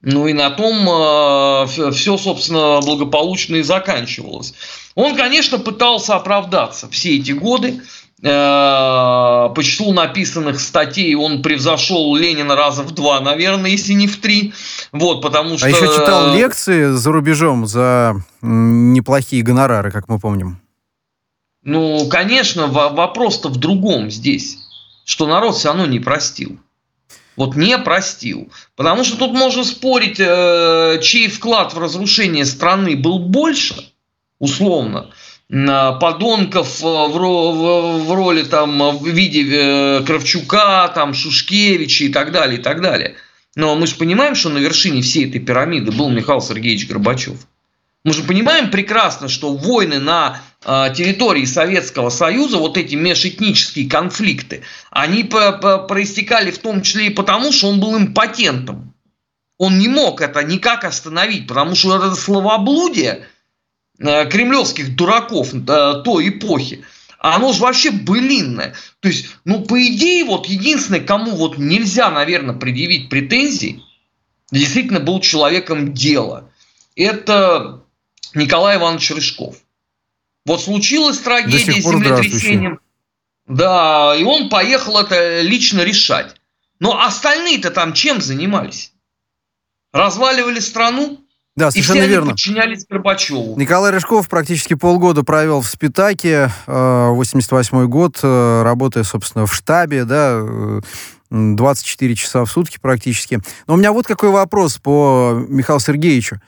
ну 0.00 0.26
и 0.26 0.32
на 0.32 0.50
том 0.50 0.74
э, 0.88 1.92
все, 1.92 2.18
собственно, 2.18 2.80
благополучно 2.80 3.56
и 3.56 3.62
заканчивалось. 3.62 4.54
Он, 4.96 5.14
конечно, 5.14 5.60
пытался 5.60 6.16
оправдаться 6.16 6.90
все 6.90 7.16
эти 7.16 7.30
годы. 7.30 7.82
Э, 8.24 9.48
по 9.52 9.62
числу 9.62 9.92
написанных 9.92 10.60
статей 10.60 11.12
он 11.16 11.42
превзошел 11.42 12.14
Ленина 12.14 12.54
раза 12.54 12.84
в 12.84 12.92
два, 12.92 13.20
наверное, 13.20 13.70
если 13.70 13.94
не 13.94 14.06
в 14.06 14.20
три. 14.20 14.52
Вот, 14.92 15.22
потому 15.22 15.58
что... 15.58 15.66
А 15.66 15.70
еще 15.70 15.88
читал 15.88 16.32
лекции 16.32 16.92
за 16.92 17.10
рубежом 17.10 17.66
за 17.66 18.14
неплохие 18.40 19.42
гонорары, 19.42 19.90
как 19.90 20.08
мы 20.08 20.20
помним. 20.20 20.60
Ну, 21.64 22.08
конечно, 22.08 22.68
вопрос-то 22.68 23.48
в 23.48 23.56
другом 23.56 24.10
здесь, 24.10 24.58
что 25.04 25.26
народ 25.26 25.56
все 25.56 25.68
равно 25.68 25.86
не 25.86 25.98
простил. 25.98 26.58
Вот 27.34 27.56
не 27.56 27.76
простил. 27.78 28.52
Потому 28.76 29.02
что 29.02 29.16
тут 29.16 29.32
можно 29.32 29.64
спорить, 29.64 30.20
э, 30.20 31.00
чей 31.02 31.28
вклад 31.28 31.74
в 31.74 31.78
разрушение 31.78 32.44
страны 32.44 32.94
был 32.94 33.18
больше, 33.18 33.74
условно, 34.38 35.10
подонков 35.52 36.82
э, 36.82 36.86
в, 36.86 38.14
роли 38.14 38.42
там 38.42 38.96
в 38.96 39.06
виде 39.06 39.46
э, 39.50 40.02
Кравчука, 40.06 40.90
там 40.94 41.12
Шушкевича 41.12 42.04
и 42.04 42.08
так 42.08 42.32
далее, 42.32 42.58
и 42.58 42.62
так 42.62 42.80
далее. 42.80 43.16
Но 43.54 43.76
мы 43.76 43.86
же 43.86 43.96
понимаем, 43.96 44.34
что 44.34 44.48
на 44.48 44.58
вершине 44.58 45.02
всей 45.02 45.28
этой 45.28 45.40
пирамиды 45.40 45.92
был 45.92 46.08
Михаил 46.08 46.40
Сергеевич 46.40 46.88
Горбачев. 46.88 47.46
Мы 48.02 48.14
же 48.14 48.22
понимаем 48.22 48.70
прекрасно, 48.70 49.28
что 49.28 49.54
войны 49.54 50.00
на 50.00 50.40
э, 50.64 50.86
территории 50.96 51.44
Советского 51.44 52.08
Союза, 52.08 52.56
вот 52.56 52.78
эти 52.78 52.94
межэтнические 52.94 53.90
конфликты, 53.90 54.62
они 54.90 55.22
проистекали 55.22 56.50
в 56.50 56.58
том 56.58 56.80
числе 56.80 57.08
и 57.08 57.10
потому, 57.10 57.52
что 57.52 57.68
он 57.68 57.78
был 57.78 57.96
импотентом. 57.98 58.94
Он 59.58 59.78
не 59.78 59.88
мог 59.88 60.22
это 60.22 60.42
никак 60.42 60.84
остановить, 60.84 61.46
потому 61.46 61.74
что 61.74 61.94
это 61.94 62.14
словоблудие 62.14 63.12
э, 63.12 63.22
кремлевских 63.98 64.96
дураков 64.96 65.54
э, 65.54 66.02
той 66.04 66.28
эпохи, 66.28 66.84
оно 67.18 67.52
же 67.52 67.62
вообще 67.62 67.90
былинное. 67.90 68.74
То 69.00 69.08
есть, 69.08 69.26
ну, 69.44 69.64
по 69.64 69.80
идее, 69.86 70.24
вот 70.24 70.46
единственное, 70.46 71.00
кому 71.00 71.36
вот 71.36 71.56
нельзя, 71.56 72.10
наверное, 72.10 72.54
предъявить 72.54 73.08
претензии, 73.08 73.82
действительно 74.50 75.00
был 75.00 75.20
человеком 75.20 75.94
дела. 75.94 76.50
Это 76.96 77.84
Николай 78.34 78.76
Иванович 78.76 79.12
Рыжков. 79.12 79.56
Вот 80.44 80.62
случилась 80.62 81.18
трагедия 81.18 81.80
с 81.80 81.84
землетрясением. 81.84 82.80
Да, 83.46 84.14
и 84.16 84.24
он 84.24 84.48
поехал 84.48 84.98
это 84.98 85.40
лично 85.42 85.82
решать. 85.82 86.34
Но 86.80 87.00
остальные-то 87.00 87.70
там 87.70 87.92
чем 87.92 88.20
занимались? 88.20 88.92
Разваливали 89.92 90.58
страну? 90.58 91.21
Да, 91.54 91.70
совершенно 91.70 91.98
и 91.98 92.00
все 92.00 92.08
верно. 92.08 92.30
подчинялись 92.30 92.86
Горбачеву. 92.88 93.58
Николай 93.58 93.90
Рыжков 93.90 94.28
практически 94.28 94.72
полгода 94.74 95.22
провел 95.22 95.60
в 95.60 95.66
Спитаке, 95.66 96.50
88 96.66 97.76
э, 97.76 97.86
год, 97.86 98.20
э, 98.22 98.62
работая, 98.62 99.04
собственно, 99.04 99.44
в 99.44 99.54
штабе, 99.54 100.04
да, 100.04 100.42
24 101.30 102.12
э, 102.12 102.16
часа 102.16 102.44
в 102.46 102.50
сутки 102.50 102.78
практически. 102.80 103.40
Но 103.66 103.74
у 103.74 103.76
меня 103.76 103.92
вот 103.92 104.06
какой 104.06 104.30
вопрос 104.30 104.78
по 104.78 105.44
Михаилу 105.48 105.80
Сергеевичу. 105.80 106.40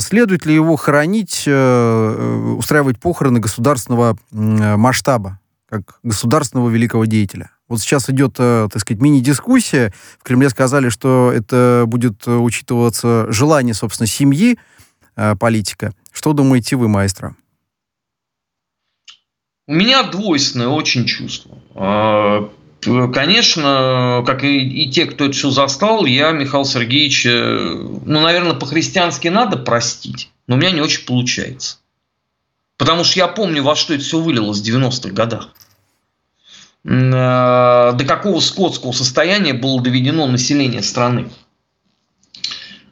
Следует 0.00 0.46
ли 0.46 0.54
его 0.54 0.74
хоронить, 0.74 1.46
устраивать 1.46 2.98
похороны 2.98 3.38
государственного 3.38 4.18
масштаба, 4.32 5.38
как 5.70 6.00
государственного 6.02 6.70
великого 6.70 7.04
деятеля? 7.04 7.50
Вот 7.68 7.80
сейчас 7.80 8.08
идет, 8.08 8.36
э, 8.38 8.68
так 8.72 8.80
сказать, 8.80 9.00
мини-дискуссия. 9.00 9.92
В 10.18 10.24
Кремле 10.24 10.48
сказали, 10.48 10.88
что 10.88 11.32
это 11.32 11.84
будет 11.86 12.26
учитываться 12.26 13.30
желание, 13.30 13.74
собственно, 13.74 14.06
семьи 14.06 14.58
политика. 15.40 15.92
Что 16.12 16.32
думаете 16.32 16.76
вы, 16.76 16.86
маэстро? 16.86 17.34
У 19.66 19.74
меня 19.74 20.04
двойственное 20.04 20.68
очень 20.68 21.06
чувство. 21.06 21.58
А, 21.74 22.48
Конечно, 22.80 24.22
как 24.24 24.44
и, 24.44 24.58
и 24.60 24.90
те, 24.90 25.06
кто 25.06 25.24
это 25.24 25.34
все 25.34 25.50
застал, 25.50 26.04
я 26.04 26.30
Михаил 26.30 26.64
Сергеевич, 26.64 27.24
ну, 27.24 28.20
наверное, 28.20 28.54
по-христиански 28.54 29.28
надо 29.28 29.56
простить, 29.56 30.30
но 30.46 30.54
у 30.54 30.58
меня 30.58 30.70
не 30.70 30.80
очень 30.80 31.04
получается. 31.04 31.78
Потому 32.76 33.02
что 33.02 33.18
я 33.18 33.26
помню, 33.26 33.64
во 33.64 33.74
что 33.74 33.94
это 33.94 34.04
все 34.04 34.20
вылилось 34.20 34.60
в 34.60 34.64
90-х 34.64 35.10
годах. 35.10 35.50
Э, 36.88 37.92
до 37.94 38.04
какого 38.06 38.40
скотского 38.40 38.92
состояния 38.92 39.52
было 39.52 39.82
доведено 39.82 40.26
население 40.26 40.82
страны. 40.82 41.28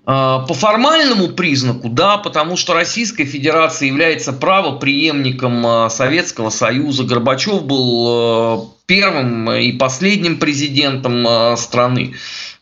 Э, 0.07 0.45
по 0.47 0.53
формальному 0.53 1.29
признаку, 1.29 1.89
да, 1.89 2.19
потому 2.19 2.59
что 2.59 2.75
Российская 2.75 3.25
Федерация 3.25 3.89
является 3.89 4.35
правоприемником 4.35 5.67
э, 5.67 5.89
Советского 5.89 6.51
Союза. 6.51 7.05
Горбачев 7.05 7.65
был 7.65 8.75
первым 8.85 9.51
и 9.51 9.73
последним 9.73 10.39
президентом 10.39 11.57
страны. 11.57 12.15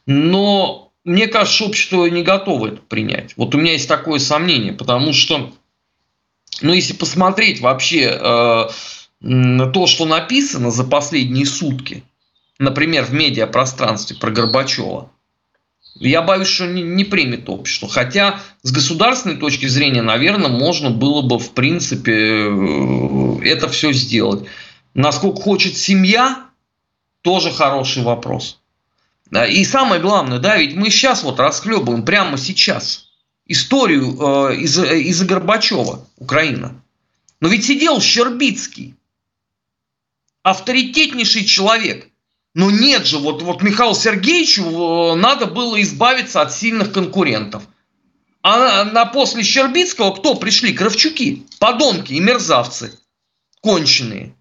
Но 0.06 0.92
мне 1.02 1.26
кажется, 1.26 1.64
общество 1.64 2.06
не 2.06 2.22
готово 2.22 2.68
это 2.68 2.80
принять. 2.88 3.34
Вот 3.36 3.54
у 3.56 3.58
меня 3.58 3.72
есть 3.72 3.88
такое 3.88 4.20
сомнение, 4.20 4.72
потому 4.72 5.12
что, 5.12 5.52
ну, 6.62 6.72
если 6.72 6.94
посмотреть 6.94 7.60
вообще 7.60 8.70
то, 9.24 9.86
что 9.86 10.04
написано 10.04 10.70
за 10.70 10.84
последние 10.84 11.46
сутки, 11.46 12.04
например, 12.58 13.04
в 13.04 13.12
медиапространстве 13.14 14.16
про 14.16 14.30
Горбачева, 14.30 15.10
я 15.96 16.22
боюсь, 16.22 16.48
что 16.48 16.66
не, 16.66 16.82
не 16.82 17.04
примет 17.04 17.48
общество. 17.48 17.88
Хотя 17.88 18.40
с 18.62 18.72
государственной 18.72 19.36
точки 19.36 19.66
зрения, 19.66 20.02
наверное, 20.02 20.50
можно 20.50 20.90
было 20.90 21.22
бы, 21.22 21.38
в 21.38 21.52
принципе, 21.52 22.12
э, 22.12 23.38
это 23.44 23.68
все 23.68 23.92
сделать. 23.92 24.44
Насколько 24.92 25.40
хочет 25.40 25.76
семья, 25.76 26.46
тоже 27.22 27.50
хороший 27.50 28.02
вопрос. 28.02 28.60
И 29.48 29.64
самое 29.64 30.00
главное, 30.00 30.38
да, 30.38 30.58
ведь 30.58 30.74
мы 30.76 30.90
сейчас 30.90 31.22
вот 31.22 31.40
расхлебываем 31.40 32.04
прямо 32.04 32.36
сейчас 32.36 33.08
историю 33.46 34.16
э, 34.50 34.56
из, 34.56 34.78
из 34.78 35.22
Горбачева, 35.22 36.06
Украина. 36.18 36.82
Но 37.40 37.48
ведь 37.48 37.64
сидел 37.64 38.00
Щербицкий, 38.00 38.94
авторитетнейший 40.44 41.44
человек. 41.44 42.06
Но 42.54 42.70
нет 42.70 43.04
же, 43.04 43.18
вот, 43.18 43.42
вот 43.42 43.62
Михаилу 43.62 43.96
Сергеевичу 43.96 44.62
э, 44.62 45.14
надо 45.16 45.46
было 45.46 45.82
избавиться 45.82 46.40
от 46.40 46.52
сильных 46.52 46.92
конкурентов. 46.92 47.64
А 48.42 48.58
на, 48.58 48.84
на 48.84 49.06
после 49.06 49.42
Щербицкого 49.42 50.12
кто 50.14 50.36
пришли? 50.36 50.72
Кравчуки, 50.72 51.44
подонки 51.58 52.12
и 52.12 52.20
мерзавцы 52.20 52.96
конченые. 53.60 54.36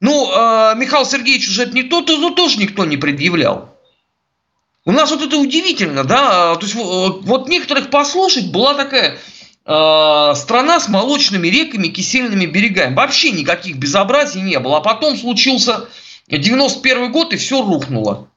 Ну, 0.00 0.32
э, 0.32 0.74
Михаил 0.76 1.06
Сергеевич 1.06 1.48
уже 1.48 1.64
это 1.64 1.72
не 1.72 1.84
то, 1.84 2.00
то, 2.00 2.30
тоже 2.30 2.58
никто 2.58 2.84
не 2.84 2.96
предъявлял. 2.96 3.78
У 4.84 4.90
нас 4.90 5.10
вот 5.12 5.22
это 5.22 5.36
удивительно, 5.36 6.02
да, 6.02 6.56
то 6.56 6.66
есть 6.66 6.74
вот 6.74 7.48
некоторых 7.48 7.88
послушать 7.90 8.50
была 8.50 8.74
такая 8.74 9.12
э, 9.12 9.18
страна 9.64 10.80
с 10.80 10.88
молочными 10.88 11.46
реками, 11.48 11.88
кисельными 11.88 12.46
берегами. 12.46 12.94
Вообще 12.94 13.30
никаких 13.30 13.76
безобразий 13.76 14.40
не 14.40 14.58
было. 14.58 14.78
А 14.78 14.80
потом 14.80 15.16
случился 15.16 15.88
91 16.28 17.12
год 17.12 17.32
и 17.32 17.36
все 17.36 17.62
рухнуло. 17.62 18.28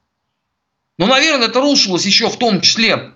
Но, 0.98 1.06
наверное, 1.06 1.48
это 1.48 1.60
рушилось 1.60 2.06
еще 2.06 2.28
в 2.28 2.36
том 2.36 2.60
числе 2.60 3.12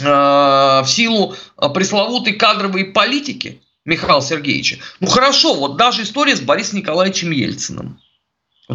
э, 0.00 0.04
в 0.04 0.86
силу 0.86 1.34
пресловутой 1.74 2.34
кадровой 2.34 2.84
политики. 2.84 3.62
Михаила 3.88 4.20
Сергеевича. 4.20 4.78
Ну 5.00 5.06
хорошо, 5.06 5.54
вот 5.54 5.76
даже 5.76 6.02
история 6.02 6.36
с 6.36 6.42
Борисом 6.42 6.80
Николаевичем 6.80 7.30
Ельциным. 7.30 7.98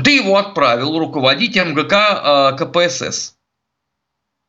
Ты 0.03 0.15
его 0.15 0.37
отправил 0.37 0.97
руководить 0.97 1.55
МГК 1.55 2.55
э, 2.55 2.57
КПСС. 2.57 3.35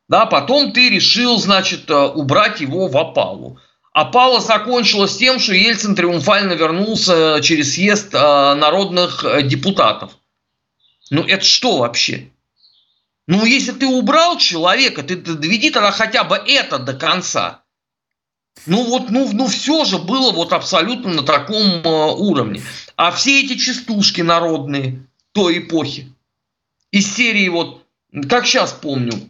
Да, 0.07 0.25
потом 0.25 0.71
ты 0.71 0.89
решил, 0.89 1.37
значит, 1.37 1.89
э, 1.89 1.95
убрать 1.95 2.61
его 2.61 2.87
в 2.87 2.97
опалу. 2.97 3.59
Опала 3.95 4.41
закончилась 4.41 5.15
тем, 5.15 5.39
что 5.39 5.53
Ельцин 5.53 5.95
триумфально 5.95 6.51
вернулся 6.51 7.39
через 7.41 7.75
съезд 7.75 8.11
народных 8.11 9.23
депутатов. 9.47 10.11
Ну 11.11 11.23
это 11.23 11.45
что 11.45 11.77
вообще? 11.77 12.29
Ну 13.25 13.45
если 13.45 13.71
ты 13.71 13.85
убрал 13.85 14.37
человека, 14.37 15.01
ты, 15.01 15.15
ты 15.15 15.35
доведи 15.35 15.69
тогда 15.69 15.91
хотя 15.91 16.25
бы 16.25 16.35
это 16.35 16.77
до 16.77 16.93
конца. 16.93 17.63
Ну 18.65 18.83
вот, 18.83 19.11
ну, 19.11 19.29
ну 19.31 19.47
все 19.47 19.85
же 19.85 19.97
было 19.97 20.33
вот 20.33 20.51
абсолютно 20.51 21.13
на 21.13 21.23
таком 21.23 21.63
э, 21.63 21.87
уровне. 21.87 22.61
А 22.97 23.13
все 23.13 23.45
эти 23.45 23.55
частушки 23.55 24.19
народные 24.19 25.07
той 25.31 25.59
эпохи, 25.59 26.13
из 26.91 27.15
серии 27.15 27.47
вот, 27.47 27.85
как 28.27 28.45
сейчас 28.45 28.73
помню, 28.73 29.29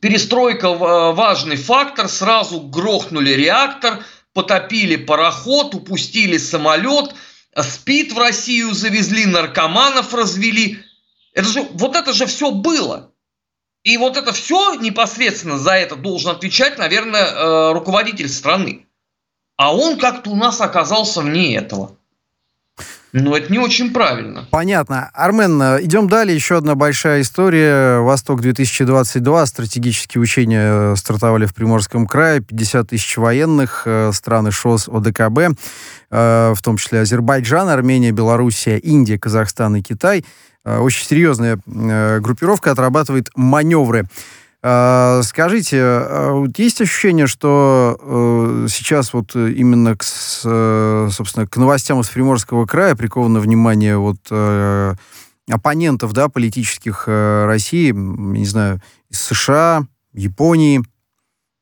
перестройка 0.00 0.72
важный 1.12 1.56
фактор, 1.56 2.08
сразу 2.08 2.60
грохнули 2.60 3.30
реактор, 3.30 4.04
потопили 4.32 4.96
пароход, 4.96 5.74
упустили 5.74 6.38
самолет, 6.38 7.14
спит 7.62 8.12
в 8.12 8.18
Россию 8.18 8.72
завезли, 8.74 9.26
наркоманов 9.26 10.12
развели. 10.14 10.78
Это 11.32 11.48
же, 11.48 11.62
вот 11.72 11.96
это 11.96 12.12
же 12.12 12.26
все 12.26 12.50
было. 12.50 13.12
И 13.82 13.98
вот 13.98 14.16
это 14.16 14.32
все 14.32 14.74
непосредственно 14.74 15.58
за 15.58 15.72
это 15.72 15.96
должен 15.96 16.30
отвечать, 16.30 16.76
наверное, 16.76 17.24
э, 17.24 17.72
руководитель 17.72 18.28
страны. 18.28 18.86
А 19.56 19.74
он 19.74 19.98
как-то 19.98 20.30
у 20.30 20.34
нас 20.34 20.60
оказался 20.60 21.20
вне 21.20 21.56
этого. 21.56 21.96
Ну, 23.22 23.34
это 23.34 23.50
не 23.52 23.58
очень 23.58 23.92
правильно. 23.92 24.46
Понятно. 24.50 25.10
Армен, 25.12 25.60
э, 25.60 25.82
идем 25.82 26.08
далее. 26.08 26.34
Еще 26.34 26.56
одна 26.56 26.74
большая 26.74 27.22
история. 27.22 28.00
«Восток-2022». 28.00 29.46
Стратегические 29.46 30.22
учения 30.22 30.92
э, 30.92 30.96
стартовали 30.96 31.46
в 31.46 31.54
Приморском 31.54 32.06
крае. 32.06 32.40
50 32.40 32.88
тысяч 32.88 33.16
военных, 33.16 33.86
страны 34.12 34.50
ШОС, 34.50 34.88
ОДКБ, 34.88 35.58
в 36.10 36.58
том 36.62 36.76
числе 36.76 37.00
Азербайджан, 37.00 37.68
Армения, 37.68 38.12
Белоруссия, 38.12 38.78
Индия, 38.78 39.18
Казахстан 39.18 39.76
и 39.76 39.82
Китай– 39.82 40.24
Э, 40.66 40.78
очень 40.78 41.06
серьезная 41.06 41.58
э, 41.64 42.18
группировка 42.20 42.72
отрабатывает 42.72 43.30
маневры. 43.36 44.06
Э, 44.68 45.20
скажите, 45.22 45.76
есть 46.56 46.80
ощущение, 46.80 47.28
что 47.28 48.66
сейчас 48.68 49.12
вот 49.12 49.36
именно 49.36 49.96
к, 49.96 50.02
собственно, 50.02 51.46
к 51.46 51.56
новостям 51.56 52.00
из 52.00 52.08
Приморского 52.08 52.66
края 52.66 52.96
приковано 52.96 53.38
внимание 53.38 53.96
вот 53.96 54.18
оппонентов, 55.48 56.12
да, 56.12 56.28
политических 56.28 57.04
России, 57.06 57.92
не 57.92 58.46
знаю, 58.46 58.82
из 59.08 59.20
США, 59.20 59.86
Японии, 60.12 60.82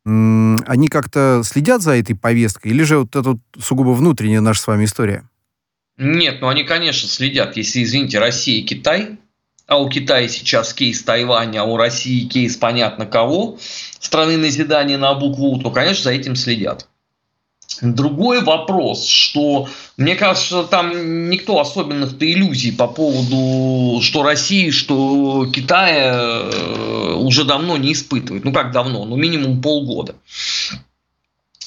они 0.07 0.89
как-то 0.89 1.43
следят 1.45 1.83
за 1.83 1.97
этой 1.97 2.15
повесткой, 2.15 2.69
или 2.69 2.85
же 2.85 2.99
вот 2.99 3.15
это 3.17 3.39
сугубо 3.59 3.91
внутренняя 3.91 4.41
наша 4.41 4.63
с 4.63 4.67
вами 4.67 4.87
история? 4.87 5.29
Нет, 5.99 6.39
ну 6.41 6.49
они, 6.49 6.65
конечно, 6.65 7.09
следят, 7.09 7.57
если, 7.57 7.83
извините, 7.83 8.19
Россия 8.19 8.61
и 8.61 8.65
Китай, 8.65 9.19
а 9.67 9.79
у 9.79 9.89
Китая 9.89 10.29
сейчас 10.29 10.75
кейс 10.75 11.03
Тайваня, 11.03 11.63
а 11.63 11.65
у 11.65 11.77
России 11.77 12.27
кейс 12.27 12.57
понятно 12.57 13.07
кого, 13.07 13.59
страны 13.99 14.37
назидания 14.37 14.99
на 14.99 15.15
букву, 15.15 15.59
то, 15.59 15.71
конечно, 15.71 16.05
за 16.05 16.13
этим 16.13 16.37
следят. 16.37 16.87
Другой 17.81 18.43
вопрос, 18.43 19.07
что 19.07 19.69
мне 19.97 20.15
кажется, 20.15 20.65
там 20.65 21.29
никто 21.29 21.59
особенных-то 21.59 22.31
иллюзий 22.31 22.71
по 22.71 22.87
поводу 22.87 24.01
что 24.01 24.23
России, 24.23 24.71
что 24.71 25.51
Китая 25.53 26.15
э, 26.15 27.15
уже 27.15 27.45
давно 27.45 27.77
не 27.77 27.95
испытывает. 27.95 28.45
Ну 28.45 28.53
как 28.53 28.71
давно? 28.71 29.05
Ну 29.05 29.17
минимум 29.17 29.61
полгода. 29.61 30.15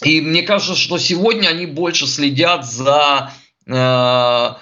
И 0.04 0.22
мне 0.22 0.44
кажется, 0.44 0.76
что 0.76 0.98
сегодня 0.98 1.50
они 1.50 1.66
больше 1.66 2.08
следят 2.08 2.66
за 2.66 3.34
Э, 3.68 4.56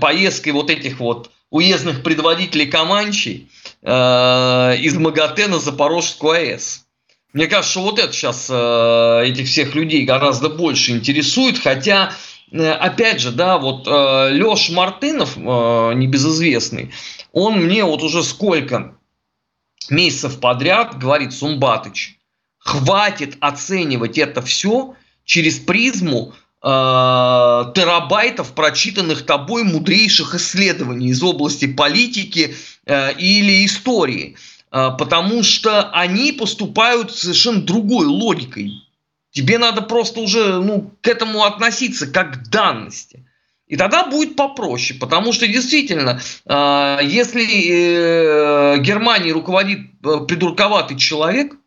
поездкой 0.00 0.52
вот 0.52 0.68
этих 0.68 1.00
вот 1.00 1.30
уездных 1.54 2.02
предводителей 2.02 2.66
Каманчей 2.66 3.48
э, 3.80 4.76
из 4.80 4.96
МАГАТЭ 4.96 5.46
на 5.46 5.60
Запорожскую 5.60 6.32
АЭС. 6.32 6.84
Мне 7.32 7.46
кажется, 7.46 7.78
вот 7.78 8.00
это 8.00 8.12
сейчас 8.12 8.48
э, 8.50 9.22
этих 9.26 9.46
всех 9.46 9.76
людей 9.76 10.04
гораздо 10.04 10.48
больше 10.48 10.90
интересует, 10.90 11.60
хотя, 11.60 12.12
э, 12.50 12.72
опять 12.72 13.20
же, 13.20 13.30
да, 13.30 13.58
вот 13.58 13.86
э, 13.86 14.30
Леш 14.32 14.70
Мартынов, 14.70 15.36
э, 15.36 15.40
небезызвестный, 15.94 16.90
он 17.30 17.62
мне 17.62 17.84
вот 17.84 18.02
уже 18.02 18.24
сколько 18.24 18.96
месяцев 19.88 20.40
подряд 20.40 20.98
говорит, 20.98 21.32
Сумбатыч, 21.32 22.18
хватит 22.58 23.36
оценивать 23.38 24.18
это 24.18 24.42
все 24.42 24.96
через 25.24 25.60
призму 25.60 26.34
терабайтов 26.64 28.54
прочитанных 28.54 29.26
тобой 29.26 29.64
мудрейших 29.64 30.34
исследований 30.34 31.08
из 31.08 31.22
области 31.22 31.66
политики 31.66 32.56
э, 32.86 33.12
или 33.18 33.66
истории, 33.66 34.36
э, 34.72 34.88
потому 34.98 35.42
что 35.42 35.90
они 35.90 36.32
поступают 36.32 37.14
совершенно 37.14 37.60
другой 37.60 38.06
логикой. 38.06 38.72
Тебе 39.30 39.58
надо 39.58 39.82
просто 39.82 40.20
уже 40.20 40.62
ну, 40.62 40.90
к 41.02 41.08
этому 41.08 41.44
относиться 41.44 42.06
как 42.06 42.32
к 42.32 42.48
данности. 42.48 43.26
И 43.66 43.76
тогда 43.76 44.06
будет 44.06 44.36
попроще, 44.36 44.98
потому 44.98 45.32
что 45.32 45.48
действительно, 45.48 46.20
если 46.46 47.44
Германией 48.78 49.32
руководит 49.32 50.00
придурковатый 50.00 50.98
человек– 50.98 51.54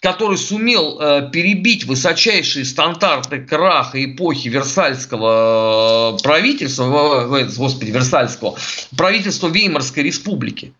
который 0.00 0.36
сумел 0.36 1.00
э, 1.00 1.30
перебить 1.30 1.84
высочайшие 1.84 2.64
стандарты 2.64 3.40
краха 3.40 4.04
эпохи 4.04 4.48
Версальского 4.48 6.16
э, 6.16 6.22
правительства, 6.22 7.38
э, 7.38 7.48
господи, 7.56 7.90
Версальского, 7.90 8.56
правительства 8.96 9.48
Веймарской 9.48 10.02
республики. 10.02 10.74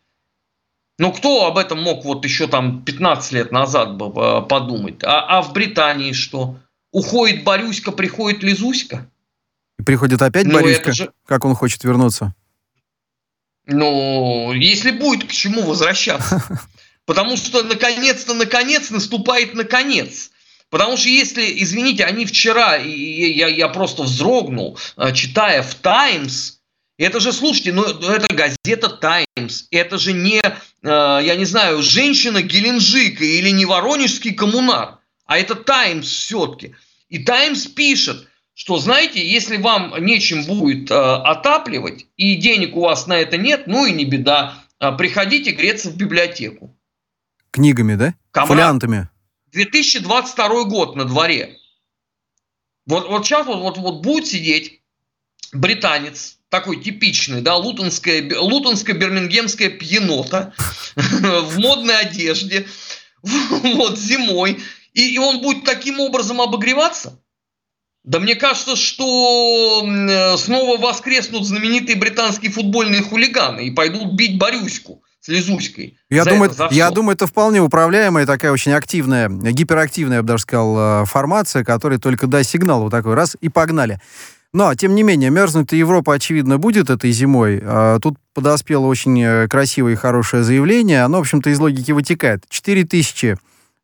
Ну, 0.98 1.12
кто 1.12 1.46
об 1.46 1.58
этом 1.58 1.82
мог 1.82 2.04
вот 2.04 2.24
еще 2.24 2.46
там 2.46 2.82
15 2.82 3.32
лет 3.32 3.52
назад 3.52 3.98
подумать? 4.48 5.02
А, 5.02 5.38
а 5.38 5.42
в 5.42 5.52
Британии 5.52 6.12
что? 6.12 6.56
Уходит 6.90 7.44
Борюська, 7.44 7.92
приходит 7.92 8.42
Лизуська? 8.42 9.06
И 9.78 9.82
приходит 9.82 10.22
опять 10.22 10.46
ну, 10.46 10.54
Борюська? 10.54 10.92
Же... 10.92 11.12
Как 11.26 11.44
он 11.44 11.54
хочет 11.54 11.84
вернуться? 11.84 12.34
Ну, 13.66 14.52
если 14.52 14.90
будет, 14.90 15.28
к 15.28 15.32
чему 15.32 15.62
возвращаться? 15.62 16.42
Потому 17.06 17.36
что 17.36 17.62
наконец-то, 17.62 18.34
наконец 18.34 18.90
наступает 18.90 19.54
наконец. 19.54 20.30
Потому 20.68 20.96
что 20.96 21.08
если, 21.08 21.62
извините, 21.62 22.04
они 22.04 22.26
вчера, 22.26 22.76
я, 22.76 23.46
я 23.46 23.68
просто 23.68 24.02
вздрогнул, 24.02 24.76
э, 24.96 25.12
читая 25.14 25.62
в 25.62 25.74
«Таймс», 25.76 26.54
это 26.98 27.20
же, 27.20 27.32
слушайте, 27.32 27.72
ну 27.72 27.84
это 27.84 28.26
газета 28.34 28.88
«Таймс», 28.88 29.66
это 29.70 29.98
же 29.98 30.12
не, 30.12 30.42
э, 30.42 30.52
я 30.82 31.36
не 31.36 31.44
знаю, 31.44 31.82
женщина 31.82 32.42
Геленджика 32.42 33.24
или 33.24 33.50
не 33.50 33.64
Воронежский 33.64 34.34
коммунар, 34.34 34.98
а 35.26 35.38
это 35.38 35.54
«Таймс» 35.54 36.08
все-таки. 36.08 36.74
И 37.08 37.20
«Таймс» 37.20 37.68
пишет, 37.68 38.26
что, 38.54 38.78
знаете, 38.78 39.24
если 39.24 39.58
вам 39.58 39.94
нечем 40.04 40.44
будет 40.44 40.90
э, 40.90 40.94
отапливать, 40.94 42.06
и 42.16 42.34
денег 42.34 42.74
у 42.76 42.80
вас 42.80 43.06
на 43.06 43.16
это 43.16 43.36
нет, 43.36 43.68
ну 43.68 43.86
и 43.86 43.92
не 43.92 44.04
беда, 44.04 44.64
приходите 44.98 45.52
греться 45.52 45.90
в 45.90 45.96
библиотеку. 45.96 46.75
Книгами, 47.56 47.94
да? 47.94 48.14
Камрад. 48.32 48.48
Фолиантами. 48.50 49.08
2022 49.52 50.64
год 50.64 50.94
на 50.94 51.06
дворе. 51.06 51.56
Вот, 52.84 53.08
вот 53.08 53.24
сейчас 53.24 53.46
вот, 53.46 53.60
вот, 53.60 53.78
вот 53.78 54.02
будет 54.02 54.26
сидеть 54.26 54.82
британец, 55.54 56.36
такой 56.50 56.82
типичный, 56.82 57.40
да, 57.40 57.56
лутонская, 57.56 58.28
лутонско-бирмингемская 58.28 59.70
пьенота 59.70 60.52
в 60.96 61.58
модной 61.58 61.96
одежде, 61.96 62.66
вот 63.22 63.98
зимой, 63.98 64.60
и, 64.92 65.14
и 65.14 65.18
он 65.18 65.40
будет 65.40 65.64
таким 65.64 65.98
образом 66.00 66.42
обогреваться? 66.42 67.22
Да 68.04 68.20
мне 68.20 68.34
кажется, 68.34 68.76
что 68.76 69.80
снова 70.36 70.76
воскреснут 70.76 71.46
знаменитые 71.46 71.96
британские 71.96 72.52
футбольные 72.52 73.00
хулиганы 73.00 73.66
и 73.66 73.70
пойдут 73.70 74.12
бить 74.12 74.36
Борюську 74.36 75.02
с 75.26 75.28
Лизуськой. 75.28 75.98
Я, 76.08 76.24
думаю, 76.24 76.52
это, 76.52 76.68
я 76.70 76.90
думаю, 76.90 77.14
это 77.14 77.26
вполне 77.26 77.60
управляемая, 77.60 78.26
такая 78.26 78.52
очень 78.52 78.72
активная, 78.72 79.28
гиперактивная, 79.28 80.18
я 80.18 80.22
бы 80.22 80.28
даже 80.28 80.42
сказал, 80.42 81.02
э, 81.02 81.04
формация, 81.06 81.64
которая 81.64 81.98
только 81.98 82.28
даст 82.28 82.50
сигнал 82.50 82.82
вот 82.82 82.90
такой 82.90 83.14
раз 83.14 83.36
и 83.40 83.48
погнали. 83.48 84.00
Но, 84.52 84.72
тем 84.76 84.94
не 84.94 85.02
менее, 85.02 85.30
мерзнуть 85.30 85.72
Европа, 85.72 86.14
очевидно, 86.14 86.58
будет 86.58 86.90
этой 86.90 87.10
зимой. 87.10 87.60
А 87.60 87.98
тут 87.98 88.18
подоспело 88.34 88.86
очень 88.86 89.20
э, 89.20 89.48
красивое 89.48 89.94
и 89.94 89.96
хорошее 89.96 90.44
заявление. 90.44 91.02
Оно, 91.02 91.18
в 91.18 91.22
общем-то, 91.22 91.50
из 91.50 91.58
логики 91.58 91.90
вытекает. 91.90 92.44
4 92.48 92.84
тысячи 92.84 93.36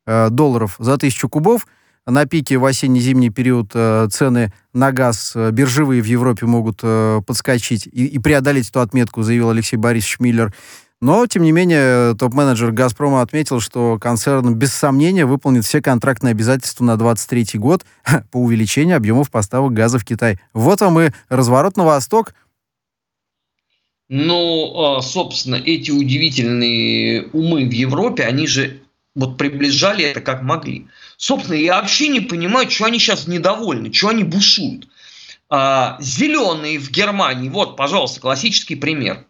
э, 0.05 0.29
долларов 0.29 0.75
за 0.79 0.97
тысячу 0.97 1.27
кубов. 1.27 1.67
На 2.05 2.25
пике 2.25 2.57
в 2.57 2.65
осенне-зимний 2.65 3.29
период 3.29 3.71
цены 3.71 4.51
на 4.73 4.91
газ 4.91 5.37
биржевые 5.51 6.01
в 6.01 6.05
Европе 6.05 6.45
могут 6.45 6.81
подскочить 7.25 7.87
и, 7.87 8.07
и 8.07 8.19
преодолеть 8.19 8.69
эту 8.69 8.81
отметку, 8.81 9.23
заявил 9.23 9.51
Алексей 9.51 9.77
Борисович 9.77 10.19
Миллер. 10.19 10.53
Но, 11.03 11.27
тем 11.27 11.43
не 11.43 11.51
менее, 11.51 12.15
топ-менеджер 12.15 12.71
«Газпрома» 12.71 13.21
отметил, 13.21 13.59
что 13.59 13.99
концерн 13.99 14.55
без 14.55 14.73
сомнения 14.73 15.25
выполнит 15.25 15.65
все 15.65 15.81
контрактные 15.81 16.31
обязательства 16.31 16.85
на 16.85 16.95
2023 16.95 17.59
год 17.59 17.85
по 18.31 18.37
увеличению 18.37 18.95
объемов 18.95 19.29
поставок 19.29 19.73
газа 19.73 19.99
в 19.99 20.05
Китай. 20.05 20.39
Вот 20.53 20.79
вам 20.79 21.01
и 21.01 21.11
разворот 21.27 21.75
на 21.75 21.83
восток. 21.83 22.33
Ну, 24.07 24.81
а, 24.81 25.01
собственно, 25.01 25.55
эти 25.55 25.91
удивительные 25.91 27.27
умы 27.33 27.65
в 27.65 27.73
Европе, 27.73 28.23
они 28.23 28.47
же 28.47 28.79
вот 29.13 29.37
приближали 29.37 30.05
это 30.05 30.21
как 30.21 30.41
могли. 30.41 30.87
Собственно, 31.17 31.57
я 31.57 31.81
вообще 31.81 32.07
не 32.07 32.21
понимаю, 32.21 32.71
что 32.71 32.85
они 32.85 32.97
сейчас 32.97 33.27
недовольны, 33.27 33.91
что 33.91 34.07
они 34.07 34.23
бушуют. 34.23 34.87
А, 35.49 35.97
зеленые 35.99 36.79
в 36.79 36.89
Германии, 36.91 37.49
вот, 37.49 37.75
пожалуйста, 37.75 38.21
классический 38.21 38.75
пример. 38.75 39.25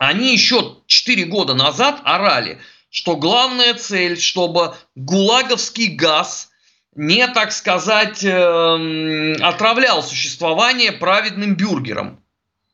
Они 0.00 0.32
еще 0.32 0.78
4 0.86 1.24
года 1.26 1.52
назад 1.52 2.00
орали, 2.04 2.58
что 2.88 3.16
главная 3.16 3.74
цель, 3.74 4.18
чтобы 4.18 4.74
гулаговский 4.94 5.88
газ 5.88 6.48
не, 6.94 7.28
так 7.28 7.52
сказать, 7.52 8.24
э, 8.24 9.34
отравлял 9.42 10.02
существование 10.02 10.92
праведным 10.92 11.54
бюргером. 11.54 12.18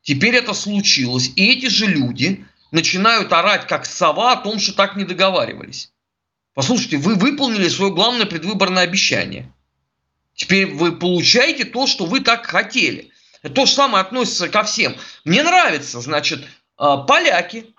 Теперь 0.03 0.35
это 0.35 0.53
случилось. 0.53 1.29
И 1.35 1.51
эти 1.51 1.65
же 1.65 1.87
люди 1.87 2.45
начинают 2.71 3.33
орать, 3.33 3.67
как 3.67 3.85
сова, 3.85 4.31
о 4.31 4.37
том, 4.37 4.57
что 4.57 4.71
так 4.71 4.95
не 4.95 5.03
договаривались. 5.03 5.91
Послушайте, 6.53 6.95
вы 6.95 7.15
выполнили 7.15 7.67
свое 7.67 7.91
главное 7.91 8.25
предвыборное 8.25 8.83
обещание. 8.83 9.53
Теперь 10.33 10.67
вы 10.67 10.93
получаете 10.93 11.65
то, 11.65 11.87
что 11.87 12.05
вы 12.05 12.21
так 12.21 12.45
хотели. 12.45 13.11
То 13.53 13.65
же 13.65 13.73
самое 13.73 14.01
относится 14.01 14.47
ко 14.47 14.63
всем. 14.63 14.95
Мне 15.25 15.43
нравится, 15.43 15.99
значит, 15.99 16.47
поляки 16.77 17.73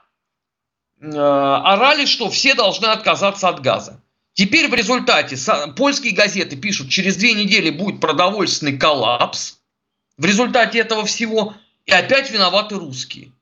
а, 1.01 1.75
орали, 1.75 2.07
что 2.07 2.31
все 2.31 2.55
должны 2.55 2.87
отказаться 2.87 3.49
от 3.49 3.61
газа. 3.61 4.03
Теперь 4.35 4.69
в 4.69 4.75
результате 4.75 5.37
польские 5.75 6.15
газеты 6.15 6.57
пишут, 6.57 6.91
через 6.91 7.17
две 7.17 7.33
недели 7.33 7.71
будет 7.71 8.01
продовольственный 8.01 8.79
коллапс. 8.79 9.59
В 10.17 10.25
результате 10.25 10.79
этого 10.79 11.05
всего 11.05 11.55
и 11.87 11.93
опять 11.93 12.31
виноваты 12.31 12.77
русские. 12.77 13.33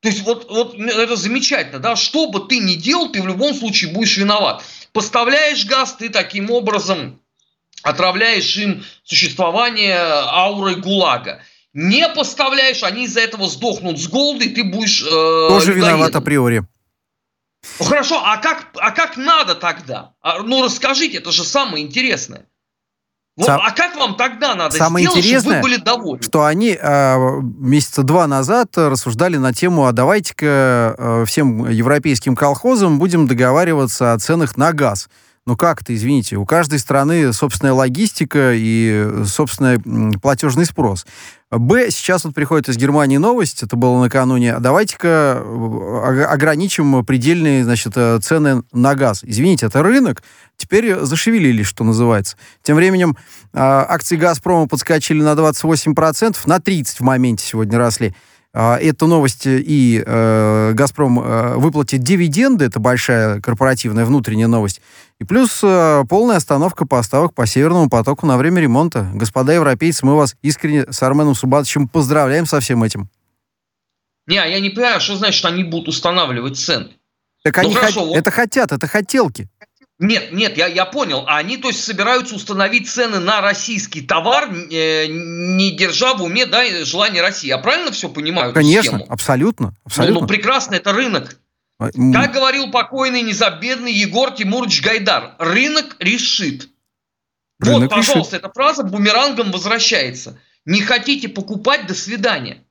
То 0.00 0.08
есть 0.08 0.22
вот, 0.22 0.50
вот 0.50 0.74
это 0.74 1.14
замечательно, 1.14 1.78
да, 1.78 1.94
что 1.94 2.28
бы 2.28 2.40
ты 2.40 2.58
ни 2.58 2.74
делал, 2.74 3.12
ты 3.12 3.22
в 3.22 3.26
любом 3.26 3.54
случае 3.54 3.92
будешь 3.92 4.16
виноват. 4.16 4.64
Поставляешь 4.92 5.64
газ, 5.64 5.94
ты 5.94 6.08
таким 6.08 6.50
образом 6.50 7.20
отравляешь 7.84 8.56
им 8.56 8.84
существование 9.04 9.96
аурой 9.96 10.74
ГУЛАГа. 10.76 11.42
Не 11.74 12.08
поставляешь, 12.08 12.82
они 12.82 13.04
из-за 13.04 13.20
этого 13.20 13.48
сдохнут 13.48 13.98
с 13.98 14.06
голода, 14.08 14.44
и 14.44 14.48
ты 14.48 14.62
будешь... 14.64 15.02
Э, 15.02 15.48
Тоже 15.48 15.72
виноват 15.72 16.14
априори. 16.14 16.64
Ну 17.78 17.84
хорошо, 17.84 18.20
а 18.22 18.36
как, 18.38 18.66
а 18.74 18.90
как 18.90 19.16
надо 19.16 19.54
тогда? 19.54 20.14
А, 20.20 20.42
ну 20.42 20.64
расскажите, 20.64 21.18
это 21.18 21.30
же 21.32 21.44
самое 21.44 21.84
интересное. 21.84 22.46
Вот, 23.36 23.46
Сам... 23.46 23.60
А 23.64 23.70
как 23.70 23.96
вам 23.96 24.16
тогда 24.16 24.54
надо 24.54 24.76
Самое 24.76 25.06
сделать, 25.06 25.24
интересное, 25.24 25.40
чтобы 25.40 25.56
вы 25.56 25.62
были 25.62 25.76
довольны? 25.76 26.22
Что 26.22 26.44
они 26.44 26.76
э, 26.78 27.40
месяца 27.40 28.02
два 28.02 28.26
назад 28.26 28.76
рассуждали 28.76 29.38
на 29.38 29.54
тему, 29.54 29.86
а 29.86 29.92
давайте-ка 29.92 30.94
э, 30.98 31.24
всем 31.26 31.66
европейским 31.68 32.36
колхозам 32.36 32.98
будем 32.98 33.26
договариваться 33.26 34.12
о 34.12 34.18
ценах 34.18 34.58
на 34.58 34.72
газ. 34.72 35.08
Ну 35.44 35.56
как-то, 35.56 35.92
извините, 35.92 36.36
у 36.36 36.46
каждой 36.46 36.78
страны 36.78 37.32
собственная 37.32 37.72
логистика 37.72 38.52
и 38.54 39.24
собственный 39.24 39.80
платежный 40.20 40.64
спрос. 40.64 41.04
Б, 41.50 41.90
сейчас 41.90 42.24
вот 42.24 42.32
приходит 42.32 42.68
из 42.68 42.76
Германии 42.76 43.16
новость, 43.16 43.64
это 43.64 43.76
было 43.76 44.00
накануне, 44.00 44.58
давайте-ка 44.60 45.42
э, 45.44 46.24
ограничим 46.24 47.04
предельные, 47.04 47.64
значит, 47.64 47.92
э, 47.96 48.20
цены 48.22 48.62
на 48.72 48.94
газ. 48.94 49.22
Извините, 49.22 49.66
это 49.66 49.82
рынок, 49.82 50.22
теперь 50.56 51.00
зашевелились, 51.00 51.66
что 51.66 51.82
называется. 51.82 52.36
Тем 52.62 52.76
временем 52.76 53.16
э, 53.52 53.58
акции 53.58 54.16
«Газпрома» 54.16 54.68
подскочили 54.68 55.22
на 55.22 55.32
28%, 55.32 56.36
на 56.46 56.56
30% 56.58 56.94
в 56.98 57.00
моменте 57.00 57.44
сегодня 57.44 57.78
росли. 57.78 58.14
А, 58.54 58.78
Эту 58.78 59.06
новость 59.06 59.46
и 59.46 60.02
э, 60.04 60.72
«Газпром» 60.74 61.20
э, 61.20 61.56
выплатит 61.56 62.02
дивиденды, 62.02 62.66
это 62.66 62.80
большая 62.80 63.40
корпоративная 63.40 64.04
внутренняя 64.04 64.46
новость, 64.46 64.82
и 65.18 65.24
плюс 65.24 65.60
э, 65.62 66.04
полная 66.06 66.36
остановка 66.36 66.86
поставок 66.86 67.34
по 67.34 67.46
Северному 67.46 67.88
потоку 67.88 68.26
на 68.26 68.36
время 68.36 68.60
ремонта. 68.60 69.08
Господа 69.14 69.54
европейцы, 69.54 70.04
мы 70.04 70.16
вас 70.16 70.36
искренне 70.42 70.84
с 70.90 71.02
Арменом 71.02 71.34
Субатовичем 71.34 71.88
поздравляем 71.88 72.44
со 72.44 72.60
всем 72.60 72.82
этим. 72.82 73.08
Не, 74.26 74.36
а 74.36 74.44
я 74.44 74.60
не 74.60 74.68
понимаю, 74.68 75.00
что 75.00 75.16
значит, 75.16 75.36
что 75.36 75.48
они 75.48 75.64
будут 75.64 75.88
устанавливать 75.88 76.58
цены. 76.58 76.90
Так 77.42 77.56
ну, 77.56 77.62
они 77.62 77.74
хорошо, 77.74 78.00
хот... 78.00 78.08
вот... 78.08 78.16
это 78.18 78.30
хотят, 78.30 78.70
это 78.70 78.86
хотелки. 78.86 79.48
Нет, 79.98 80.32
нет, 80.32 80.56
я, 80.56 80.66
я 80.66 80.84
понял. 80.84 81.24
Они, 81.28 81.56
то 81.56 81.68
есть, 81.68 81.84
собираются 81.84 82.34
установить 82.34 82.90
цены 82.90 83.20
на 83.20 83.40
российский 83.40 84.00
товар, 84.02 84.50
э, 84.52 85.06
не 85.06 85.70
держа 85.76 86.14
в 86.14 86.22
уме 86.22 86.46
да, 86.46 86.64
желание 86.84 87.22
России. 87.22 87.48
Я 87.48 87.58
правильно 87.58 87.92
все 87.92 88.08
понимаю? 88.08 88.52
Конечно, 88.52 89.04
абсолютно. 89.08 89.74
абсолютно. 89.84 90.14
Ну, 90.14 90.20
ну, 90.22 90.26
прекрасно, 90.26 90.74
это 90.74 90.92
рынок. 90.92 91.38
А, 91.78 91.90
как 92.12 92.32
говорил 92.32 92.70
покойный 92.70 93.22
незабедный 93.22 93.92
Егор 93.92 94.32
Тимурович 94.32 94.82
Гайдар, 94.82 95.36
рынок 95.38 95.96
решит. 96.00 96.68
Рынок 97.60 97.82
вот, 97.82 97.90
пожалуйста, 97.90 98.36
решит. 98.36 98.44
эта 98.44 98.52
фраза 98.52 98.82
бумерангом 98.82 99.52
возвращается. 99.52 100.38
Не 100.64 100.80
хотите 100.80 101.28
покупать, 101.28 101.86
до 101.86 101.94
свидания. 101.94 102.64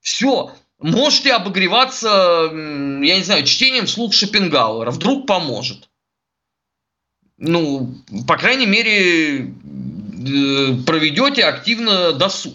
Все. 0.00 0.54
Можете 0.78 1.32
обогреваться, 1.32 2.50
я 2.52 3.16
не 3.16 3.22
знаю, 3.22 3.44
чтением 3.44 3.86
слух 3.86 4.12
Шопенгауэра. 4.12 4.90
Вдруг 4.90 5.26
поможет 5.26 5.88
ну, 7.38 7.94
по 8.26 8.36
крайней 8.36 8.66
мере, 8.66 9.40
э, 9.40 9.46
проведете 10.86 11.44
активно 11.44 12.12
досуг. 12.12 12.54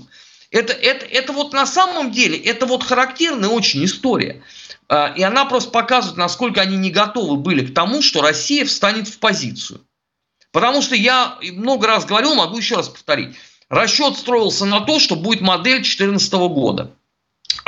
Это, 0.51 0.73
это, 0.73 1.05
это 1.05 1.33
вот 1.33 1.53
на 1.53 1.65
самом 1.65 2.11
деле, 2.11 2.37
это 2.37 2.65
вот 2.65 2.83
характерная 2.83 3.49
очень 3.49 3.85
история. 3.85 4.41
А, 4.87 5.13
и 5.15 5.21
она 5.21 5.45
просто 5.45 5.69
показывает, 5.69 6.17
насколько 6.17 6.61
они 6.61 6.77
не 6.77 6.89
готовы 6.89 7.37
были 7.37 7.65
к 7.65 7.73
тому, 7.73 8.01
что 8.01 8.21
Россия 8.21 8.65
встанет 8.65 9.07
в 9.07 9.19
позицию. 9.19 9.81
Потому 10.51 10.81
что 10.81 10.95
я 10.95 11.37
много 11.41 11.85
раз 11.85 12.05
говорил, 12.05 12.33
могу 12.33 12.57
еще 12.57 12.75
раз 12.75 12.89
повторить. 12.89 13.35
Расчет 13.69 14.17
строился 14.17 14.65
на 14.65 14.81
то, 14.81 14.97
что 14.97 15.15
будет 15.15 15.41
модель 15.41 15.81
2014 15.81 16.33
года. 16.33 16.95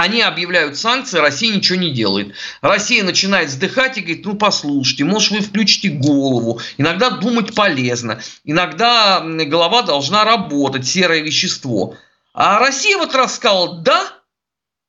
Они 0.01 0.23
объявляют 0.23 0.79
санкции, 0.79 1.19
Россия 1.19 1.55
ничего 1.55 1.77
не 1.77 1.91
делает. 1.91 2.33
Россия 2.61 3.03
начинает 3.03 3.49
вздыхать 3.49 3.99
и 3.99 4.01
говорит, 4.01 4.25
ну 4.25 4.33
послушайте, 4.33 5.03
может 5.03 5.29
вы 5.29 5.41
включите 5.41 5.89
голову. 5.89 6.59
Иногда 6.79 7.11
думать 7.11 7.53
полезно. 7.53 8.19
Иногда 8.43 9.21
голова 9.21 9.83
должна 9.83 10.23
работать, 10.23 10.87
серое 10.87 11.21
вещество. 11.21 11.97
А 12.33 12.57
Россия 12.57 12.97
вот 12.97 13.13
раз 13.13 13.35
сказала, 13.35 13.77
да, 13.83 14.23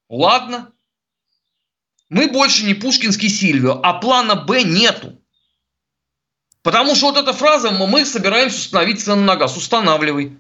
ладно, 0.09 0.73
мы 2.09 2.29
больше 2.29 2.65
не 2.65 2.73
Пушкинский 2.73 3.29
Сильвио, 3.29 3.81
а 3.83 3.93
плана 3.93 4.35
Б 4.35 4.63
нету. 4.63 5.21
Потому 6.63 6.95
что 6.95 7.11
вот 7.11 7.19
эта 7.19 7.35
фраза 7.35 7.71
«мы 7.71 8.07
собираемся 8.07 8.57
установить 8.57 9.05
цену 9.05 9.25
на 9.25 9.37
газ». 9.37 9.59
Устанавливай. 9.59 10.39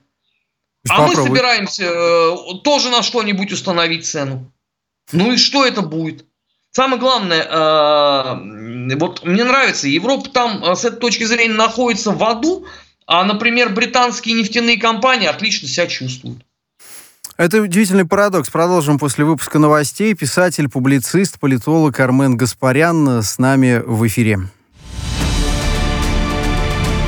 А 0.88 0.96
Попробуй. 0.96 1.16
мы 1.16 1.28
собираемся 1.28 1.85
э, 1.85 2.37
тоже 2.64 2.88
на 2.88 3.02
что-нибудь 3.02 3.52
установить 3.52 4.06
цену. 4.06 4.50
Ну 5.10 5.32
и 5.32 5.36
что 5.36 5.64
это 5.64 5.82
будет? 5.82 6.24
Самое 6.70 7.00
главное, 7.00 7.42
э, 7.42 8.96
вот 8.96 9.24
мне 9.24 9.44
нравится, 9.44 9.88
Европа 9.88 10.30
там 10.30 10.64
э, 10.64 10.74
с 10.74 10.84
этой 10.84 11.00
точки 11.00 11.24
зрения 11.24 11.54
находится 11.54 12.12
в 12.12 12.24
аду, 12.24 12.66
а, 13.06 13.24
например, 13.24 13.70
британские 13.70 14.36
нефтяные 14.36 14.78
компании 14.78 15.26
отлично 15.26 15.68
себя 15.68 15.86
чувствуют. 15.86 16.44
Это 17.36 17.60
удивительный 17.60 18.06
парадокс. 18.06 18.48
Продолжим 18.50 18.98
после 18.98 19.24
выпуска 19.24 19.58
новостей. 19.58 20.14
Писатель, 20.14 20.68
публицист, 20.68 21.40
политолог 21.40 21.98
Армен 21.98 22.36
Гаспарян 22.36 23.22
с 23.22 23.38
нами 23.38 23.82
в 23.84 24.06
эфире. 24.06 24.38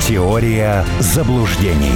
Теория 0.07 0.85
заблуждений. 0.99 1.93